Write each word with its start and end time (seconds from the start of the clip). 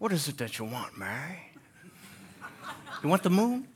What 0.00 0.12
is 0.12 0.28
it 0.28 0.38
that 0.38 0.58
you 0.58 0.64
want, 0.64 0.96
Mary? 0.96 1.52
You 3.02 3.10
want 3.10 3.22
the 3.22 3.28
moon? 3.28 3.68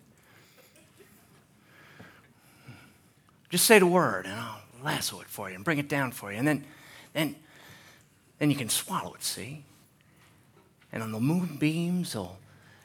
Just 3.51 3.67
say 3.67 3.79
the 3.79 3.87
word 3.87 4.25
and 4.25 4.35
I'll 4.35 4.63
lasso 4.83 5.21
it 5.21 5.29
for 5.29 5.51
you 5.51 5.55
and 5.55 5.63
bring 5.63 5.77
it 5.77 5.87
down 5.87 6.13
for 6.13 6.33
you. 6.33 6.39
And 6.39 6.49
then, 6.49 6.65
then, 7.13 7.37
then 8.39 8.51
you 8.51 8.57
can 8.57 8.71
swallow 8.71 9.13
it, 9.13 9.23
see? 9.23 9.65
And 10.91 11.03
on 11.03 11.13
the 11.13 11.21
moonbeams, 11.21 12.15
they'll 12.15 12.39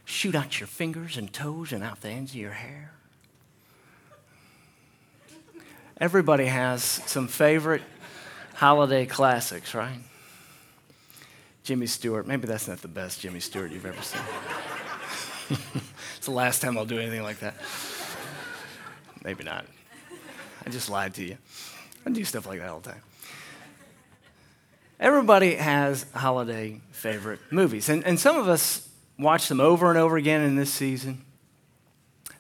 shoot 0.04 0.36
out 0.36 0.60
your 0.60 0.68
fingers 0.68 1.16
and 1.16 1.32
toes 1.32 1.72
and 1.72 1.82
out 1.82 2.02
the 2.02 2.10
ends 2.10 2.32
of 2.32 2.38
your 2.38 2.52
hair. 2.52 2.92
Everybody 5.98 6.48
has 6.48 6.84
some 6.84 7.30
favorite 7.30 7.84
holiday 8.56 9.06
classics, 9.06 9.74
right? 9.74 10.00
Jimmy 11.64 11.88
Stewart. 11.88 12.28
Maybe 12.28 12.48
that's 12.48 12.68
not 12.68 12.82
the 12.82 12.88
best 12.88 13.22
Jimmy 13.22 13.40
Stewart 13.40 13.72
you've 13.72 13.86
ever 13.86 14.02
seen. 14.02 14.22
it's 16.18 16.26
the 16.26 16.32
last 16.32 16.62
time 16.62 16.78
I'll 16.78 16.86
do 16.86 17.00
anything 17.00 17.24
like 17.24 17.40
that. 17.40 17.56
Maybe 19.24 19.44
not. 19.44 19.66
I 20.66 20.70
just 20.70 20.90
lied 20.90 21.14
to 21.16 21.24
you. 21.24 21.38
I 22.06 22.12
do 22.12 22.24
stuff 22.24 22.46
like 22.48 22.60
that 22.60 22.70
all 22.70 22.80
the 22.80 22.92
time. 22.92 23.02
Everybody 25.00 25.56
has 25.56 26.06
holiday 26.14 26.82
favorite 26.92 27.40
movies, 27.52 27.88
and, 27.88 28.06
and 28.06 28.20
some 28.20 28.38
of 28.38 28.50
us 28.50 28.88
watch 29.18 29.48
them 29.48 29.62
over 29.62 29.90
and 29.90 29.98
over 29.98 30.18
again 30.18 30.42
in 30.42 30.56
this 30.56 30.74
season. 30.74 31.24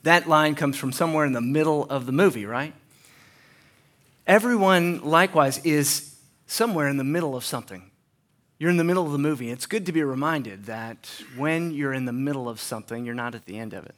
That 0.03 0.27
line 0.27 0.55
comes 0.55 0.77
from 0.77 0.91
somewhere 0.91 1.25
in 1.25 1.33
the 1.33 1.41
middle 1.41 1.85
of 1.85 2.05
the 2.05 2.11
movie, 2.11 2.45
right? 2.45 2.73
Everyone, 4.27 5.01
likewise, 5.03 5.57
is 5.65 6.15
somewhere 6.47 6.87
in 6.87 6.97
the 6.97 7.03
middle 7.03 7.35
of 7.35 7.43
something. 7.43 7.88
You're 8.59 8.69
in 8.69 8.77
the 8.77 8.83
middle 8.83 9.05
of 9.05 9.13
the 9.13 9.17
movie. 9.17 9.49
It's 9.49 9.65
good 9.65 9.85
to 9.85 9.93
be 9.93 10.03
reminded 10.03 10.65
that 10.65 11.09
when 11.37 11.71
you're 11.71 11.93
in 11.93 12.03
the 12.03 12.11
middle 12.11 12.49
of 12.49 12.59
something, 12.59 13.05
you're 13.05 13.15
not 13.15 13.33
at 13.33 13.45
the 13.45 13.57
end 13.57 13.73
of 13.73 13.85
it. 13.85 13.95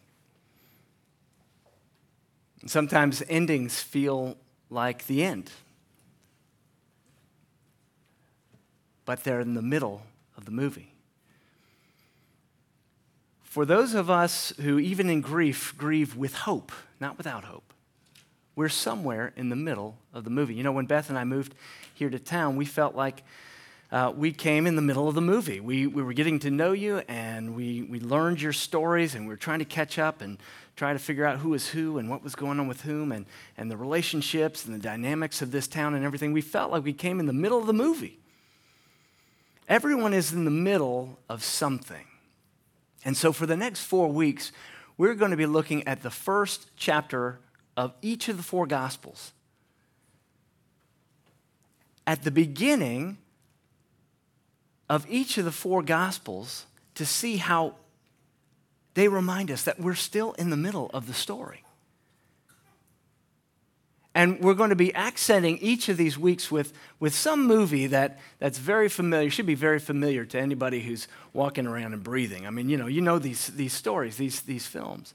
Sometimes 2.68 3.24
endings 3.28 3.82
feel 3.82 4.38
like 4.70 5.08
the 5.08 5.24
end, 5.24 5.52
but 9.04 9.24
they're 9.24 9.40
in 9.40 9.56
the 9.56 9.64
middle 9.64 10.04
of 10.38 10.46
the 10.46 10.52
movie. 10.52 10.94
For 13.42 13.66
those 13.66 13.96
of 13.96 14.12
us 14.12 14.54
who, 14.62 14.78
even 14.78 15.10
in 15.10 15.22
grief, 15.22 15.74
grieve 15.76 16.16
with 16.16 16.36
hope, 16.36 16.72
not 17.00 17.18
without 17.18 17.46
hope, 17.46 17.74
we're 18.56 18.70
somewhere 18.70 19.34
in 19.36 19.50
the 19.50 19.56
middle 19.56 19.98
of 20.14 20.24
the 20.24 20.30
movie. 20.30 20.54
You 20.54 20.62
know, 20.62 20.72
when 20.72 20.86
Beth 20.86 21.10
and 21.10 21.18
I 21.18 21.24
moved 21.24 21.56
here 21.96 22.12
to 22.12 22.20
town, 22.20 22.58
we 22.58 22.66
felt 22.66 22.96
like 22.96 23.24
uh, 23.92 24.14
we 24.16 24.32
came 24.32 24.66
in 24.66 24.78
the 24.78 24.82
middle 24.82 25.10
of 25.10 25.16
the 25.16 25.22
movie. 25.22 25.60
We, 25.60 25.86
we 25.86 26.02
were 26.02 26.14
getting 26.14 26.40
to 26.40 26.52
know 26.52 26.72
you, 26.72 27.00
and 27.10 27.56
we, 27.56 27.82
we 27.84 28.00
learned 28.00 28.42
your 28.42 28.54
stories, 28.54 29.16
and 29.16 29.26
we 29.26 29.30
were 29.30 29.38
trying 29.38 29.60
to 29.60 29.66
catch 29.66 30.00
up 30.00 30.22
and 30.22 30.38
try 30.78 30.94
to 30.94 31.00
figure 31.00 31.26
out 31.26 31.40
who 31.40 31.50
was 31.50 31.68
who 31.68 31.98
and 31.98 32.10
what 32.10 32.24
was 32.24 32.34
going 32.34 32.60
on 32.60 32.70
with 32.70 32.82
whom, 32.82 33.12
and, 33.12 33.26
and 33.58 33.70
the 33.70 33.76
relationships 33.76 34.66
and 34.66 34.74
the 34.74 34.80
dynamics 34.80 35.42
of 35.42 35.52
this 35.52 35.68
town 35.68 35.94
and 35.94 36.06
everything. 36.06 36.32
We 36.32 36.42
felt 36.42 36.72
like 36.72 36.86
we 36.86 36.94
came 36.94 37.20
in 37.20 37.26
the 37.26 37.34
middle 37.34 37.60
of 37.60 37.68
the 37.68 37.74
movie. 37.74 38.20
Everyone 39.68 40.14
is 40.14 40.32
in 40.32 40.46
the 40.46 40.52
middle 40.52 41.20
of 41.28 41.44
something. 41.44 42.06
And 43.04 43.18
so, 43.18 43.34
for 43.34 43.46
the 43.46 43.58
next 43.58 43.84
four 43.84 44.08
weeks, 44.08 44.54
we're 44.98 45.16
going 45.16 45.32
to 45.32 45.38
be 45.38 45.46
looking 45.46 45.86
at 45.88 46.02
the 46.02 46.12
first 46.12 46.70
chapter 46.78 47.40
of 47.76 47.94
each 48.02 48.30
of 48.30 48.38
the 48.38 48.44
four 48.44 48.68
Gospels. 48.68 49.34
At 52.06 52.24
the 52.24 52.32
beginning, 52.32 53.18
of 54.92 55.06
each 55.10 55.38
of 55.38 55.46
the 55.46 55.54
four 55.54 55.82
Gospels 55.82 56.66
to 56.96 57.06
see 57.06 57.38
how 57.38 57.76
they 58.94 59.08
remind 59.08 59.50
us 59.50 59.64
that 59.64 59.80
we're 59.80 59.96
still 59.96 60.34
in 60.34 60.50
the 60.50 60.58
middle 60.58 60.92
of 60.94 61.08
the 61.08 61.14
story. 61.14 61.64
And 64.14 64.42
we're 64.42 64.54
going 64.54 64.72
to 64.72 64.76
be 64.76 64.94
accenting 64.94 65.60
each 65.60 65.88
of 65.88 65.96
these 65.96 66.20
weeks 66.20 66.52
with, 66.52 66.74
with 67.00 67.16
some 67.16 67.48
movie 67.48 67.88
that, 67.88 68.20
that's 68.40 68.58
very 68.58 68.90
familiar, 68.90 69.30
should 69.30 69.46
be 69.46 69.56
very 69.56 69.80
familiar 69.80 70.26
to 70.26 70.38
anybody 70.38 70.82
who's 70.82 71.08
walking 71.32 71.68
around 71.68 71.94
and 71.94 72.04
breathing. 72.04 72.46
I 72.46 72.50
mean, 72.50 72.68
you 72.68 72.76
know, 72.76 72.88
you 72.88 73.00
know 73.00 73.18
these, 73.18 73.48
these 73.48 73.72
stories, 73.72 74.18
these, 74.18 74.42
these 74.42 74.68
films. 74.68 75.14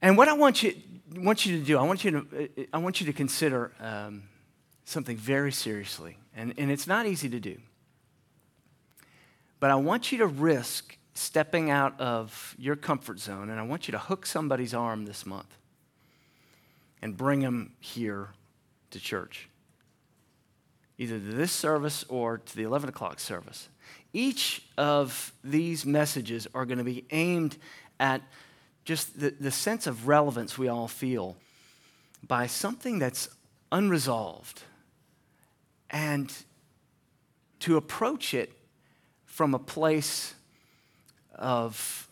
And 0.00 0.16
what 0.16 0.28
I 0.28 0.34
want 0.34 0.62
you, 0.62 0.72
want 1.16 1.44
you 1.44 1.58
to 1.58 1.64
do, 1.64 1.76
I 1.76 1.82
want 1.82 2.04
you 2.04 2.12
to, 2.12 2.68
I 2.72 2.78
want 2.78 3.00
you 3.00 3.06
to 3.08 3.12
consider 3.12 3.72
um, 3.80 4.22
something 4.84 5.16
very 5.16 5.50
seriously. 5.50 6.16
And, 6.36 6.54
and 6.58 6.70
it's 6.70 6.86
not 6.86 7.04
easy 7.04 7.28
to 7.30 7.40
do. 7.40 7.58
But 9.60 9.70
I 9.70 9.74
want 9.74 10.12
you 10.12 10.18
to 10.18 10.26
risk 10.26 10.96
stepping 11.14 11.70
out 11.70 12.00
of 12.00 12.54
your 12.58 12.76
comfort 12.76 13.18
zone, 13.18 13.50
and 13.50 13.58
I 13.58 13.62
want 13.62 13.88
you 13.88 13.92
to 13.92 13.98
hook 13.98 14.24
somebody's 14.24 14.72
arm 14.72 15.04
this 15.04 15.26
month 15.26 15.56
and 17.02 17.16
bring 17.16 17.40
them 17.40 17.72
here 17.80 18.30
to 18.90 19.00
church, 19.00 19.48
either 20.96 21.18
to 21.18 21.24
this 21.24 21.52
service 21.52 22.04
or 22.08 22.38
to 22.38 22.56
the 22.56 22.62
11 22.62 22.88
o'clock 22.88 23.18
service. 23.18 23.68
Each 24.12 24.62
of 24.76 25.32
these 25.42 25.84
messages 25.84 26.46
are 26.54 26.64
going 26.64 26.78
to 26.78 26.84
be 26.84 27.04
aimed 27.10 27.56
at 27.98 28.22
just 28.84 29.18
the, 29.20 29.34
the 29.38 29.50
sense 29.50 29.86
of 29.86 30.08
relevance 30.08 30.56
we 30.56 30.68
all 30.68 30.88
feel 30.88 31.36
by 32.26 32.46
something 32.46 32.98
that's 32.98 33.28
unresolved 33.70 34.62
and 35.90 36.32
to 37.60 37.76
approach 37.76 38.34
it 38.34 38.57
from 39.38 39.54
a 39.54 39.58
place 39.60 40.34
of 41.36 42.08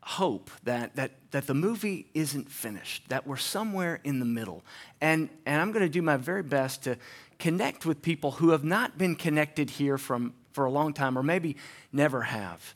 hope 0.00 0.50
that, 0.64 0.96
that, 0.96 1.12
that 1.30 1.46
the 1.46 1.54
movie 1.54 2.08
isn't 2.12 2.50
finished, 2.50 3.08
that 3.08 3.24
we're 3.24 3.36
somewhere 3.36 4.00
in 4.02 4.18
the 4.18 4.24
middle. 4.24 4.64
And, 5.00 5.28
and 5.46 5.62
I'm 5.62 5.70
going 5.70 5.84
to 5.84 5.88
do 5.88 6.02
my 6.02 6.16
very 6.16 6.42
best 6.42 6.82
to 6.82 6.96
connect 7.38 7.86
with 7.86 8.02
people 8.02 8.32
who 8.32 8.50
have 8.50 8.64
not 8.64 8.98
been 8.98 9.14
connected 9.14 9.70
here 9.70 9.96
from, 9.96 10.34
for 10.50 10.64
a 10.64 10.70
long 10.72 10.92
time 10.92 11.16
or 11.16 11.22
maybe 11.22 11.56
never 11.92 12.22
have. 12.22 12.74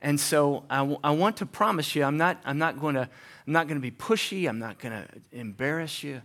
And 0.00 0.20
so 0.20 0.62
I, 0.70 0.76
w- 0.76 1.00
I 1.02 1.10
want 1.10 1.38
to 1.38 1.46
promise 1.46 1.96
you, 1.96 2.04
I'm 2.04 2.16
not, 2.16 2.40
I'm 2.44 2.58
not 2.58 2.78
going 2.78 2.94
to 2.94 3.08
I'm 3.48 3.52
not 3.52 3.66
going 3.66 3.80
to 3.80 3.82
be 3.82 3.90
pushy. 3.90 4.48
I'm 4.48 4.60
not 4.60 4.78
going 4.78 4.92
to 4.92 5.08
embarrass 5.32 6.04
you. 6.04 6.22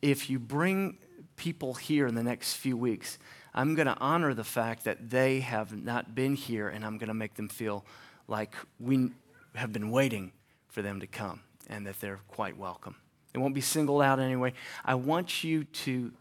If 0.00 0.30
you 0.30 0.38
bring 0.38 0.96
people 1.34 1.74
here 1.74 2.06
in 2.06 2.14
the 2.14 2.22
next 2.22 2.54
few 2.54 2.76
weeks, 2.76 3.18
I'm 3.54 3.74
going 3.74 3.86
to 3.86 3.96
honor 3.98 4.34
the 4.34 4.44
fact 4.44 4.84
that 4.84 5.10
they 5.10 5.40
have 5.40 5.76
not 5.76 6.14
been 6.14 6.34
here, 6.34 6.68
and 6.68 6.84
I'm 6.84 6.98
going 6.98 7.08
to 7.08 7.14
make 7.14 7.34
them 7.34 7.48
feel 7.48 7.84
like 8.26 8.54
we 8.80 9.10
have 9.54 9.72
been 9.72 9.90
waiting 9.90 10.32
for 10.68 10.82
them 10.82 11.00
to 11.00 11.06
come 11.06 11.40
and 11.68 11.86
that 11.86 12.00
they're 12.00 12.20
quite 12.28 12.56
welcome. 12.58 12.96
It 13.32 13.38
won't 13.38 13.54
be 13.54 13.60
singled 13.60 14.02
out 14.02 14.18
anyway. 14.18 14.52
I 14.84 14.96
want 14.96 15.44
you 15.44 15.64
to 15.64 16.12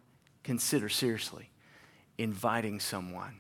consider 0.43 0.89
seriously 0.89 1.49
inviting 2.17 2.79
someone. 2.79 3.35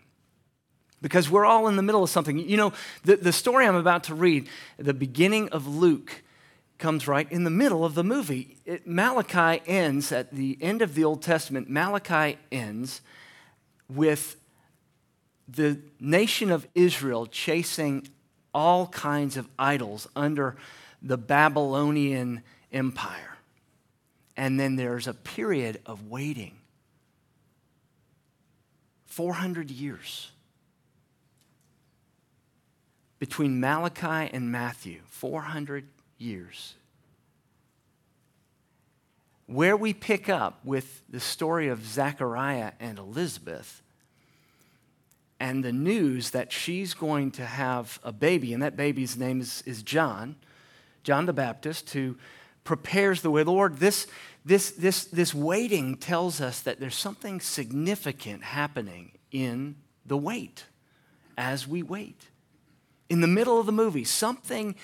Because 1.01 1.29
we're 1.29 1.45
all 1.45 1.67
in 1.67 1.75
the 1.75 1.83
middle 1.83 2.03
of 2.03 2.09
something. 2.09 2.37
You 2.39 2.57
know, 2.57 2.73
the, 3.03 3.17
the 3.17 3.33
story 3.33 3.67
I'm 3.67 3.75
about 3.75 4.05
to 4.05 4.15
read, 4.15 4.47
the 4.77 4.93
beginning 4.93 5.49
of 5.49 5.67
Luke, 5.67 6.23
comes 6.77 7.07
right 7.07 7.31
in 7.31 7.43
the 7.43 7.49
middle 7.49 7.85
of 7.85 7.93
the 7.93 8.03
movie. 8.03 8.57
It, 8.65 8.87
Malachi 8.87 9.61
ends 9.67 10.11
at 10.11 10.31
the 10.31 10.57
end 10.61 10.81
of 10.81 10.95
the 10.95 11.03
Old 11.03 11.21
Testament. 11.21 11.69
Malachi 11.69 12.37
ends 12.51 13.01
with 13.95 14.37
the 15.47 15.79
nation 15.99 16.51
of 16.51 16.67
Israel 16.73 17.25
chasing 17.25 18.07
all 18.53 18.87
kinds 18.87 19.37
of 19.37 19.47
idols 19.57 20.07
under 20.15 20.55
the 21.01 21.17
Babylonian 21.17 22.43
Empire. 22.71 23.37
And 24.35 24.59
then 24.59 24.75
there's 24.75 25.07
a 25.07 25.13
period 25.13 25.79
of 25.85 26.07
waiting 26.07 26.53
400 29.05 29.69
years 29.69 30.31
between 33.19 33.59
Malachi 33.59 34.33
and 34.33 34.51
Matthew, 34.51 35.01
400 35.07 35.85
years. 36.17 36.73
Where 39.45 39.77
we 39.77 39.93
pick 39.93 40.29
up 40.29 40.59
with 40.65 41.03
the 41.09 41.19
story 41.19 41.67
of 41.67 41.85
Zechariah 41.85 42.71
and 42.79 42.97
Elizabeth 42.97 43.82
and 45.39 45.63
the 45.63 45.73
news 45.73 46.31
that 46.31 46.51
she's 46.51 46.93
going 46.93 47.31
to 47.31 47.45
have 47.45 47.99
a 48.03 48.11
baby, 48.11 48.53
and 48.53 48.63
that 48.63 48.77
baby's 48.77 49.17
name 49.17 49.41
is, 49.41 49.63
is 49.65 49.83
John, 49.83 50.35
John 51.03 51.25
the 51.25 51.33
Baptist, 51.33 51.89
who 51.91 52.17
prepares 52.63 53.21
the 53.21 53.31
way. 53.31 53.43
Lord, 53.43 53.77
this, 53.77 54.07
this, 54.45 54.71
this, 54.71 55.05
this 55.05 55.33
waiting 55.33 55.97
tells 55.97 56.39
us 56.39 56.61
that 56.61 56.79
there's 56.79 56.95
something 56.95 57.41
significant 57.41 58.43
happening 58.43 59.11
in 59.31 59.75
the 60.05 60.17
wait 60.17 60.65
as 61.37 61.67
we 61.67 61.83
wait. 61.83 62.29
In 63.09 63.21
the 63.21 63.27
middle 63.27 63.59
of 63.59 63.65
the 63.65 63.71
movie, 63.71 64.05
something 64.05 64.75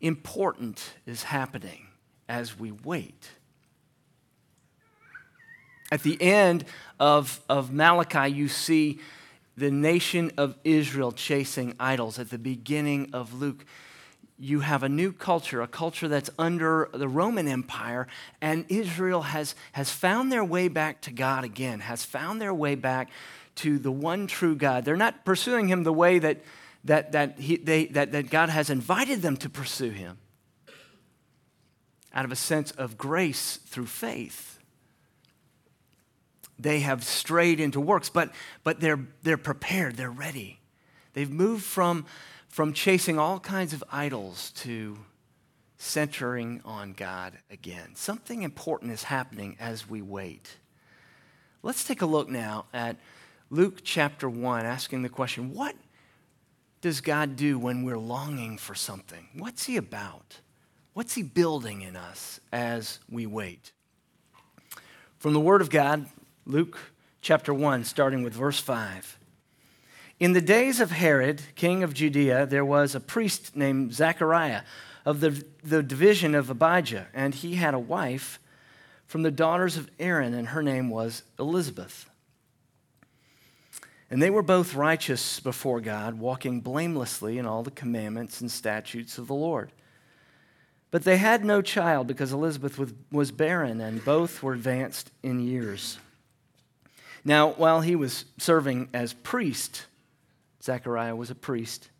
important 0.00 0.94
is 1.06 1.24
happening 1.24 1.86
as 2.28 2.58
we 2.58 2.72
wait. 2.72 3.30
At 5.92 6.02
the 6.02 6.20
end 6.22 6.64
of, 6.98 7.40
of 7.48 7.72
Malachi, 7.72 8.32
you 8.32 8.48
see 8.48 9.00
the 9.60 9.70
nation 9.70 10.32
of 10.38 10.56
Israel 10.64 11.12
chasing 11.12 11.74
idols 11.78 12.18
at 12.18 12.30
the 12.30 12.38
beginning 12.38 13.10
of 13.12 13.34
Luke, 13.34 13.66
you 14.38 14.60
have 14.60 14.82
a 14.82 14.88
new 14.88 15.12
culture, 15.12 15.60
a 15.60 15.66
culture 15.68 16.08
that's 16.08 16.30
under 16.38 16.88
the 16.94 17.06
Roman 17.06 17.46
Empire, 17.46 18.08
and 18.40 18.64
Israel 18.70 19.20
has, 19.20 19.54
has 19.72 19.90
found 19.90 20.32
their 20.32 20.42
way 20.42 20.68
back 20.68 21.02
to 21.02 21.12
God 21.12 21.44
again, 21.44 21.80
has 21.80 22.06
found 22.06 22.40
their 22.40 22.54
way 22.54 22.74
back 22.74 23.10
to 23.56 23.78
the 23.78 23.92
one 23.92 24.26
true 24.26 24.56
God. 24.56 24.86
They're 24.86 24.96
not 24.96 25.26
pursuing 25.26 25.68
Him 25.68 25.84
the 25.84 25.92
way 25.92 26.18
that, 26.18 26.40
that, 26.84 27.12
that, 27.12 27.38
he, 27.38 27.58
they, 27.58 27.84
that, 27.88 28.12
that 28.12 28.30
God 28.30 28.48
has 28.48 28.70
invited 28.70 29.20
them 29.20 29.36
to 29.36 29.50
pursue 29.50 29.90
Him 29.90 30.16
out 32.14 32.24
of 32.24 32.32
a 32.32 32.36
sense 32.36 32.70
of 32.72 32.96
grace 32.96 33.58
through 33.66 33.86
faith. 33.86 34.49
They 36.60 36.80
have 36.80 37.04
strayed 37.04 37.60
into 37.60 37.80
works, 37.80 38.08
but, 38.08 38.32
but 38.64 38.80
they're, 38.80 39.00
they're 39.22 39.36
prepared, 39.36 39.96
they're 39.96 40.10
ready. 40.10 40.60
They've 41.12 41.30
moved 41.30 41.64
from 41.64 42.06
from 42.50 42.72
chasing 42.72 43.16
all 43.16 43.38
kinds 43.38 43.72
of 43.72 43.82
idols 43.92 44.50
to 44.50 44.98
centering 45.78 46.60
on 46.64 46.92
God 46.92 47.38
again. 47.48 47.94
Something 47.94 48.42
important 48.42 48.92
is 48.92 49.04
happening 49.04 49.56
as 49.60 49.88
we 49.88 50.02
wait. 50.02 50.56
Let's 51.62 51.84
take 51.84 52.02
a 52.02 52.06
look 52.06 52.28
now 52.28 52.66
at 52.74 52.96
Luke 53.50 53.80
chapter 53.84 54.28
1, 54.28 54.66
asking 54.66 55.02
the 55.02 55.08
question 55.08 55.54
what 55.54 55.76
does 56.80 57.00
God 57.00 57.36
do 57.36 57.58
when 57.58 57.84
we're 57.84 57.98
longing 57.98 58.58
for 58.58 58.74
something? 58.74 59.28
What's 59.34 59.64
He 59.64 59.76
about? 59.76 60.40
What's 60.92 61.14
He 61.14 61.22
building 61.22 61.82
in 61.82 61.94
us 61.94 62.40
as 62.52 62.98
we 63.08 63.26
wait? 63.26 63.72
From 65.18 65.34
the 65.34 65.40
Word 65.40 65.60
of 65.60 65.70
God, 65.70 66.06
Luke 66.50 66.78
chapter 67.20 67.54
1, 67.54 67.84
starting 67.84 68.24
with 68.24 68.32
verse 68.32 68.58
5. 68.58 69.18
In 70.18 70.32
the 70.32 70.40
days 70.40 70.80
of 70.80 70.90
Herod, 70.90 71.42
king 71.54 71.84
of 71.84 71.94
Judea, 71.94 72.44
there 72.44 72.64
was 72.64 72.94
a 72.94 73.00
priest 73.00 73.54
named 73.54 73.94
Zechariah 73.94 74.62
of 75.06 75.20
the, 75.20 75.44
the 75.62 75.80
division 75.80 76.34
of 76.34 76.50
Abijah, 76.50 77.06
and 77.14 77.36
he 77.36 77.54
had 77.54 77.72
a 77.72 77.78
wife 77.78 78.40
from 79.06 79.22
the 79.22 79.30
daughters 79.30 79.76
of 79.76 79.88
Aaron, 80.00 80.34
and 80.34 80.48
her 80.48 80.62
name 80.62 80.90
was 80.90 81.22
Elizabeth. 81.38 82.10
And 84.10 84.20
they 84.20 84.30
were 84.30 84.42
both 84.42 84.74
righteous 84.74 85.38
before 85.38 85.80
God, 85.80 86.18
walking 86.18 86.60
blamelessly 86.62 87.38
in 87.38 87.46
all 87.46 87.62
the 87.62 87.70
commandments 87.70 88.40
and 88.40 88.50
statutes 88.50 89.18
of 89.18 89.28
the 89.28 89.34
Lord. 89.34 89.70
But 90.90 91.04
they 91.04 91.18
had 91.18 91.44
no 91.44 91.62
child 91.62 92.08
because 92.08 92.32
Elizabeth 92.32 92.76
was 93.12 93.30
barren, 93.30 93.80
and 93.80 94.04
both 94.04 94.42
were 94.42 94.54
advanced 94.54 95.12
in 95.22 95.38
years. 95.38 95.98
Now, 97.24 97.50
while 97.52 97.80
he 97.80 97.96
was 97.96 98.24
serving 98.38 98.88
as 98.94 99.12
priest, 99.12 99.86
Zechariah 100.62 101.16
was 101.16 101.30
a 101.30 101.34
priest. 101.34 101.90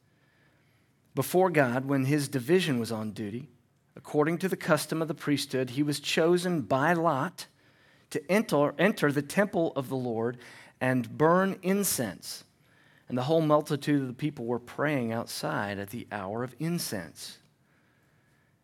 Before 1.14 1.50
God, 1.50 1.84
when 1.84 2.04
his 2.04 2.28
division 2.28 2.78
was 2.78 2.92
on 2.92 3.10
duty, 3.10 3.48
according 3.96 4.38
to 4.38 4.48
the 4.48 4.56
custom 4.56 5.02
of 5.02 5.08
the 5.08 5.14
priesthood, 5.14 5.70
he 5.70 5.82
was 5.82 6.00
chosen 6.00 6.62
by 6.62 6.92
lot 6.92 7.46
to 8.10 8.30
enter, 8.30 8.74
enter 8.78 9.12
the 9.12 9.22
temple 9.22 9.72
of 9.76 9.88
the 9.88 9.96
Lord 9.96 10.38
and 10.80 11.16
burn 11.18 11.58
incense. 11.62 12.44
And 13.08 13.18
the 13.18 13.24
whole 13.24 13.40
multitude 13.40 14.00
of 14.00 14.06
the 14.06 14.14
people 14.14 14.46
were 14.46 14.60
praying 14.60 15.12
outside 15.12 15.78
at 15.78 15.90
the 15.90 16.06
hour 16.12 16.44
of 16.44 16.54
incense. 16.58 17.38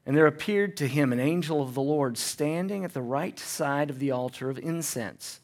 And 0.06 0.17
there 0.17 0.29
appeared 0.29 0.76
to 0.76 0.87
him 0.87 1.12
an 1.12 1.19
angel 1.19 1.61
of 1.61 1.75
the 1.75 1.82
Lord 1.82 2.17
standing 2.17 2.85
at 2.85 2.94
the 2.94 3.03
right 3.03 3.38
side 3.38 3.91
of 3.91 3.99
the 3.99 4.12
altar 4.12 4.49
of 4.49 4.58
incense. 4.58 5.41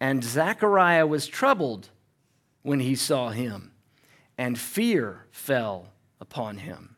And 0.00 0.22
Zechariah 0.22 1.06
was 1.06 1.26
troubled 1.26 1.90
when 2.62 2.80
he 2.80 2.94
saw 2.94 3.30
him 3.30 3.72
and 4.36 4.58
fear 4.58 5.26
fell 5.30 5.88
upon 6.20 6.58
him. 6.58 6.96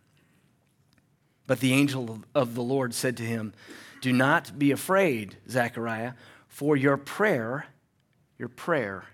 But 1.47 1.61
the 1.61 1.73
angel 1.73 2.20
of 2.35 2.55
the 2.55 2.62
Lord 2.62 2.94
said 2.94 3.17
to 3.17 3.23
him, 3.23 3.55
Do 4.02 4.12
not 4.12 4.58
be 4.58 4.70
afraid, 4.70 5.38
Zechariah, 5.49 6.12
for 6.47 6.76
your 6.76 6.97
prayer, 6.97 7.67
your 8.38 8.49
prayer 8.49 9.05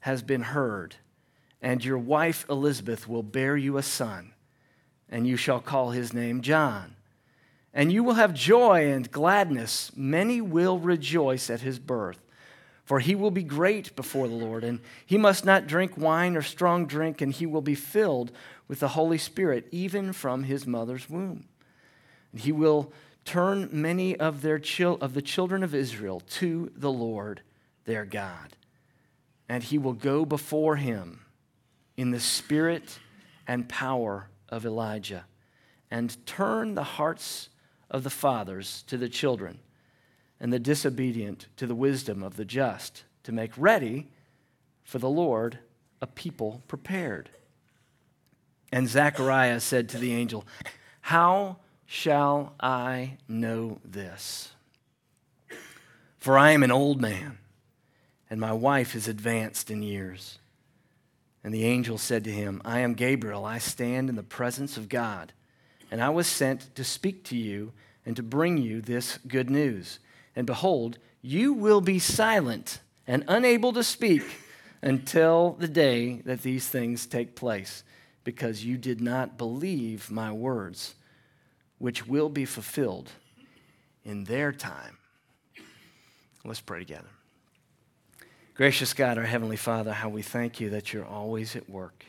has 0.00 0.22
been 0.22 0.42
heard, 0.42 0.96
and 1.60 1.84
your 1.84 1.98
wife 1.98 2.46
Elizabeth 2.48 3.08
will 3.08 3.24
bear 3.24 3.56
you 3.56 3.76
a 3.76 3.82
son, 3.82 4.32
and 5.08 5.26
you 5.26 5.36
shall 5.36 5.60
call 5.60 5.90
his 5.90 6.14
name 6.14 6.40
John. 6.40 6.94
And 7.74 7.92
you 7.92 8.02
will 8.02 8.14
have 8.14 8.32
joy 8.32 8.90
and 8.90 9.10
gladness. 9.10 9.90
Many 9.94 10.40
will 10.40 10.78
rejoice 10.78 11.50
at 11.50 11.60
his 11.60 11.78
birth 11.78 12.25
for 12.86 13.00
he 13.00 13.16
will 13.16 13.32
be 13.32 13.42
great 13.42 13.94
before 13.96 14.28
the 14.28 14.34
Lord, 14.34 14.62
and 14.62 14.78
he 15.04 15.18
must 15.18 15.44
not 15.44 15.66
drink 15.66 15.98
wine 15.98 16.36
or 16.36 16.42
strong 16.42 16.86
drink, 16.86 17.20
and 17.20 17.32
he 17.32 17.44
will 17.44 17.60
be 17.60 17.74
filled 17.74 18.30
with 18.68 18.78
the 18.78 18.88
Holy 18.88 19.18
Spirit, 19.18 19.66
even 19.72 20.12
from 20.12 20.44
his 20.44 20.68
mother's 20.68 21.10
womb. 21.10 21.48
And 22.30 22.40
he 22.40 22.52
will 22.52 22.92
turn 23.24 23.68
many 23.72 24.16
of, 24.16 24.40
their 24.40 24.60
chil- 24.60 24.98
of 25.00 25.14
the 25.14 25.20
children 25.22 25.64
of 25.64 25.74
Israel 25.74 26.20
to 26.20 26.70
the 26.76 26.92
Lord 26.92 27.42
their 27.86 28.04
God. 28.04 28.56
And 29.48 29.64
he 29.64 29.78
will 29.78 29.92
go 29.92 30.24
before 30.24 30.76
him 30.76 31.22
in 31.96 32.12
the 32.12 32.20
spirit 32.20 33.00
and 33.48 33.68
power 33.68 34.28
of 34.48 34.64
Elijah, 34.64 35.24
and 35.90 36.24
turn 36.24 36.76
the 36.76 36.84
hearts 36.84 37.48
of 37.90 38.04
the 38.04 38.10
fathers 38.10 38.84
to 38.86 38.96
the 38.96 39.08
children 39.08 39.58
and 40.40 40.52
the 40.52 40.58
disobedient 40.58 41.46
to 41.56 41.66
the 41.66 41.74
wisdom 41.74 42.22
of 42.22 42.36
the 42.36 42.44
just, 42.44 43.04
to 43.22 43.32
make 43.32 43.52
ready 43.56 44.08
for 44.84 44.98
the 44.98 45.08
Lord 45.08 45.58
a 46.00 46.06
people 46.06 46.62
prepared. 46.68 47.30
And 48.70 48.88
Zechariah 48.88 49.60
said 49.60 49.88
to 49.90 49.98
the 49.98 50.12
angel, 50.12 50.46
How 51.00 51.56
shall 51.86 52.54
I 52.60 53.18
know 53.28 53.78
this? 53.84 54.52
For 56.18 56.36
I 56.36 56.50
am 56.50 56.62
an 56.62 56.72
old 56.72 57.00
man, 57.00 57.38
and 58.28 58.40
my 58.40 58.52
wife 58.52 58.94
is 58.94 59.06
advanced 59.06 59.70
in 59.70 59.82
years. 59.82 60.38
And 61.44 61.54
the 61.54 61.64
angel 61.64 61.96
said 61.96 62.24
to 62.24 62.32
him, 62.32 62.60
I 62.64 62.80
am 62.80 62.94
Gabriel. 62.94 63.44
I 63.44 63.58
stand 63.58 64.08
in 64.08 64.16
the 64.16 64.24
presence 64.24 64.76
of 64.76 64.88
God, 64.88 65.32
and 65.92 66.02
I 66.02 66.08
was 66.08 66.26
sent 66.26 66.74
to 66.74 66.82
speak 66.82 67.22
to 67.24 67.36
you 67.36 67.72
and 68.04 68.16
to 68.16 68.22
bring 68.24 68.58
you 68.58 68.80
this 68.80 69.18
good 69.28 69.48
news. 69.48 70.00
And 70.36 70.46
behold, 70.46 70.98
you 71.22 71.54
will 71.54 71.80
be 71.80 71.98
silent 71.98 72.80
and 73.06 73.24
unable 73.26 73.72
to 73.72 73.82
speak 73.82 74.22
until 74.82 75.56
the 75.58 75.66
day 75.66 76.20
that 76.26 76.42
these 76.42 76.68
things 76.68 77.06
take 77.06 77.34
place, 77.34 77.82
because 78.22 78.64
you 78.64 78.76
did 78.76 79.00
not 79.00 79.38
believe 79.38 80.10
my 80.10 80.30
words, 80.30 80.94
which 81.78 82.06
will 82.06 82.28
be 82.28 82.44
fulfilled 82.44 83.10
in 84.04 84.24
their 84.24 84.52
time. 84.52 84.98
Let's 86.44 86.60
pray 86.60 86.80
together. 86.80 87.08
Gracious 88.54 88.92
God, 88.92 89.18
our 89.18 89.24
Heavenly 89.24 89.56
Father, 89.56 89.92
how 89.92 90.08
we 90.08 90.22
thank 90.22 90.60
you 90.60 90.70
that 90.70 90.92
you're 90.92 91.04
always 91.04 91.56
at 91.56 91.68
work 91.68 92.04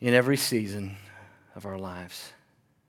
in 0.00 0.14
every 0.14 0.36
season 0.36 0.96
of 1.56 1.66
our 1.66 1.78
lives. 1.78 2.32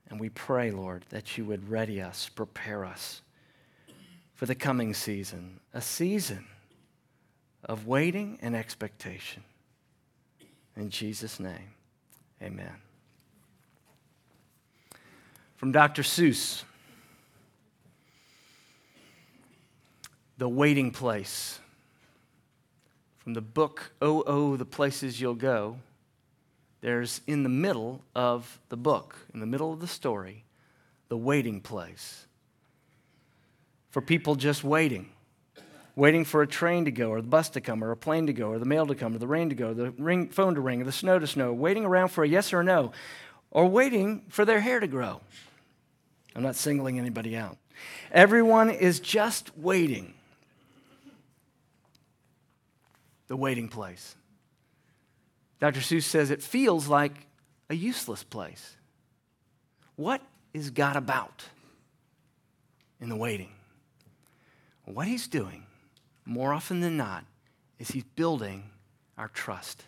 And 0.10 0.20
we 0.20 0.30
pray, 0.30 0.72
Lord, 0.72 1.06
that 1.10 1.38
you 1.38 1.46
would 1.46 1.70
ready 1.70 2.02
us, 2.02 2.30
prepare 2.30 2.86
us 2.86 3.22
for 4.42 4.48
the 4.48 4.56
coming 4.56 4.92
season, 4.92 5.60
a 5.72 5.80
season 5.80 6.48
of 7.64 7.86
waiting 7.86 8.40
and 8.42 8.56
expectation. 8.56 9.44
In 10.76 10.90
Jesus' 10.90 11.40
name, 11.40 11.76
amen. 12.42 12.74
From 15.58 15.72
Dr. 15.72 16.02
Seuss 16.02 16.64
The 20.40 20.50
Waiting 20.50 20.90
Place. 20.90 21.60
From 23.20 23.36
the 23.36 23.42
book, 23.42 23.92
Oh, 24.02 24.24
Oh, 24.26 24.58
the 24.58 24.66
Places 24.66 25.22
You'll 25.22 25.36
Go, 25.36 25.78
there's 26.82 27.22
in 27.28 27.44
the 27.44 27.50
middle 27.50 28.02
of 28.16 28.58
the 28.70 28.78
book, 28.78 29.18
in 29.36 29.40
the 29.40 29.46
middle 29.46 29.72
of 29.72 29.82
the 29.82 29.88
story, 29.88 30.46
the 31.10 31.18
waiting 31.18 31.62
place 31.62 32.26
for 33.92 34.02
people 34.02 34.36
just 34.36 34.64
waiting. 34.64 35.10
Waiting 35.96 36.24
for 36.24 36.42
a 36.42 36.48
train 36.48 36.86
to 36.86 36.92
go, 36.92 37.10
or 37.10 37.22
the 37.22 37.28
bus 37.28 37.50
to 37.50 37.62
come, 37.62 37.84
or 37.84 37.92
a 37.92 37.98
plane 37.98 38.28
to 38.28 38.34
go, 38.34 38.48
or 38.50 38.60
the 38.60 38.66
mail 38.66 38.88
to 38.88 38.96
come, 38.96 39.14
or 39.14 39.20
the 39.20 39.28
rain 39.28 39.50
to 39.50 39.56
go, 39.56 39.70
or 39.70 39.74
the 39.74 39.92
ring, 39.92 40.30
phone 40.30 40.56
to 40.56 40.62
ring, 40.62 40.82
or 40.82 40.86
the 40.86 40.92
snow 40.92 41.20
to 41.20 41.28
snow, 41.28 41.52
waiting 41.54 41.86
around 41.86 42.08
for 42.08 42.24
a 42.24 42.28
yes 42.28 42.54
or 42.54 42.62
a 42.62 42.64
no, 42.64 42.94
or 43.52 43.68
waiting 43.68 44.24
for 44.30 44.46
their 44.46 44.62
hair 44.62 44.80
to 44.80 44.88
grow. 44.88 45.20
I'm 46.34 46.44
not 46.44 46.56
singling 46.56 46.98
anybody 46.98 47.36
out. 47.36 47.58
Everyone 48.12 48.70
is 48.70 49.02
just 49.02 49.58
waiting. 49.58 50.14
The 53.28 53.36
waiting 53.36 53.68
place. 53.68 54.16
Dr. 55.60 55.82
Seuss 55.82 56.04
says 56.04 56.32
it 56.32 56.42
feels 56.42 56.88
like 56.88 57.28
a 57.70 57.76
useless 57.76 58.24
place. 58.24 58.78
What 59.96 60.22
is 60.54 60.72
God 60.72 60.96
about 60.96 61.44
in 63.00 63.10
the 63.10 63.16
waiting? 63.16 63.52
What 64.86 65.08
he's 65.08 65.28
doing, 65.28 65.66
more 66.26 66.54
often 66.54 66.82
than 66.82 66.98
not, 66.98 67.26
is 67.80 67.90
he's 67.90 68.04
building 68.04 68.70
our 69.18 69.28
trust. 69.30 69.84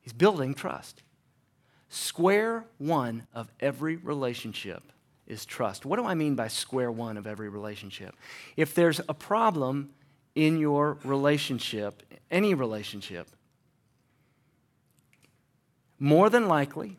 He's 0.00 0.12
building 0.12 0.54
trust. 0.54 1.02
Square 1.88 2.64
one 2.78 3.26
of 3.32 3.50
every 3.60 3.96
relationship 3.96 4.82
is 5.26 5.44
trust. 5.44 5.84
What 5.84 5.96
do 5.96 6.06
I 6.06 6.14
mean 6.14 6.34
by 6.34 6.48
square 6.48 6.90
one 6.90 7.16
of 7.16 7.26
every 7.26 7.48
relationship? 7.48 8.14
If 8.56 8.74
there's 8.74 9.00
a 9.08 9.14
problem 9.14 9.90
in 10.34 10.58
your 10.58 10.98
relationship, 11.04 12.02
any 12.30 12.54
relationship, 12.54 13.28
more 15.98 16.28
than 16.30 16.46
likely, 16.46 16.98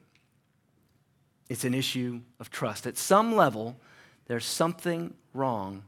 it's 1.49 1.63
an 1.63 1.73
issue 1.73 2.21
of 2.39 2.49
trust. 2.49 2.87
At 2.87 2.97
some 2.97 3.35
level, 3.35 3.77
there's 4.25 4.45
something 4.45 5.13
wrong 5.37 5.83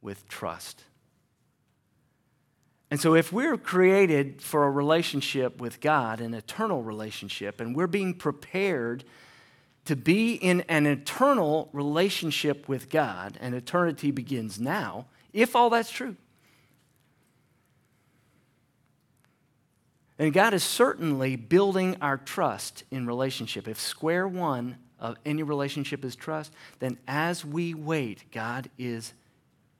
with 0.00 0.28
trust. 0.28 0.84
And 2.90 3.00
so, 3.00 3.14
if 3.14 3.32
we're 3.32 3.56
created 3.56 4.42
for 4.42 4.64
a 4.64 4.70
relationship 4.70 5.60
with 5.60 5.80
God, 5.80 6.20
an 6.20 6.34
eternal 6.34 6.82
relationship, 6.82 7.60
and 7.60 7.74
we're 7.74 7.86
being 7.86 8.14
prepared 8.14 9.04
to 9.86 9.96
be 9.96 10.34
in 10.34 10.60
an 10.62 10.86
eternal 10.86 11.70
relationship 11.72 12.68
with 12.68 12.90
God, 12.90 13.38
and 13.40 13.54
eternity 13.54 14.10
begins 14.10 14.60
now, 14.60 15.06
if 15.32 15.56
all 15.56 15.70
that's 15.70 15.90
true, 15.90 16.16
and 20.18 20.32
God 20.32 20.54
is 20.54 20.62
certainly 20.62 21.34
building 21.34 21.96
our 22.00 22.18
trust 22.18 22.84
in 22.90 23.06
relationship. 23.06 23.66
If 23.66 23.80
square 23.80 24.28
one 24.28 24.76
of 25.02 25.16
any 25.26 25.42
relationship 25.42 26.04
is 26.04 26.14
trust, 26.14 26.52
then 26.78 26.96
as 27.08 27.44
we 27.44 27.74
wait, 27.74 28.30
God 28.30 28.70
is 28.78 29.12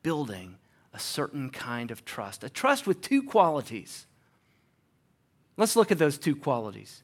building 0.03 0.57
a 0.93 0.99
certain 0.99 1.49
kind 1.49 1.93
of 1.93 2.05
trust, 2.05 2.43
a 2.43 2.51
trust 2.51 2.89
with 2.89 3.01
two 3.01 3.23
qualities. 3.23 4.07
Let's 5.57 5.77
look 5.77 5.93
at 5.93 5.99
those 5.99 6.19
two 6.19 6.35
qualities. 6.35 7.03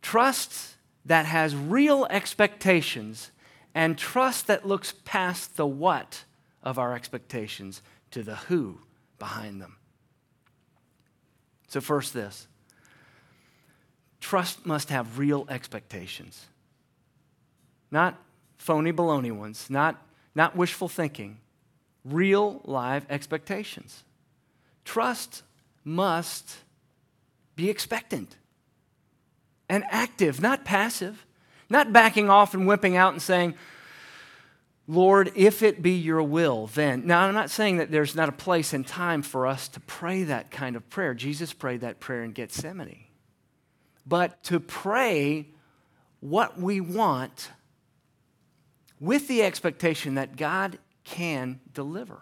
Trust 0.00 0.76
that 1.04 1.26
has 1.26 1.56
real 1.56 2.06
expectations 2.08 3.32
and 3.74 3.98
trust 3.98 4.46
that 4.46 4.66
looks 4.66 4.94
past 5.04 5.56
the 5.56 5.66
what 5.66 6.24
of 6.62 6.78
our 6.78 6.94
expectations 6.94 7.82
to 8.12 8.22
the 8.22 8.36
who 8.36 8.78
behind 9.18 9.60
them. 9.60 9.76
So, 11.66 11.80
first, 11.80 12.14
this 12.14 12.46
trust 14.20 14.66
must 14.66 14.90
have 14.90 15.18
real 15.18 15.46
expectations, 15.48 16.46
not 17.90 18.16
phony 18.56 18.92
baloney 18.92 19.32
ones, 19.32 19.68
not, 19.70 20.02
not 20.34 20.56
wishful 20.56 20.88
thinking 20.88 21.38
real 22.04 22.60
live 22.64 23.04
expectations. 23.10 24.02
Trust 24.84 25.42
must 25.84 26.58
be 27.56 27.68
expectant 27.68 28.36
and 29.68 29.84
active, 29.90 30.40
not 30.40 30.64
passive, 30.64 31.26
not 31.68 31.92
backing 31.92 32.30
off 32.30 32.54
and 32.54 32.66
whipping 32.66 32.96
out 32.96 33.12
and 33.12 33.20
saying, 33.20 33.54
Lord, 34.86 35.32
if 35.34 35.62
it 35.62 35.82
be 35.82 35.92
your 35.92 36.22
will, 36.22 36.68
then. 36.68 37.06
Now, 37.06 37.22
I'm 37.22 37.34
not 37.34 37.50
saying 37.50 37.76
that 37.76 37.90
there's 37.90 38.14
not 38.14 38.30
a 38.30 38.32
place 38.32 38.72
and 38.72 38.86
time 38.86 39.20
for 39.20 39.46
us 39.46 39.68
to 39.68 39.80
pray 39.80 40.22
that 40.24 40.50
kind 40.50 40.76
of 40.76 40.88
prayer. 40.88 41.12
Jesus 41.12 41.52
prayed 41.52 41.82
that 41.82 42.00
prayer 42.00 42.24
in 42.24 42.32
Gethsemane. 42.32 43.04
But 44.08 44.42
to 44.44 44.58
pray 44.58 45.48
what 46.20 46.58
we 46.58 46.80
want 46.80 47.50
with 49.00 49.28
the 49.28 49.42
expectation 49.42 50.14
that 50.14 50.36
God 50.36 50.78
can 51.04 51.60
deliver. 51.74 52.18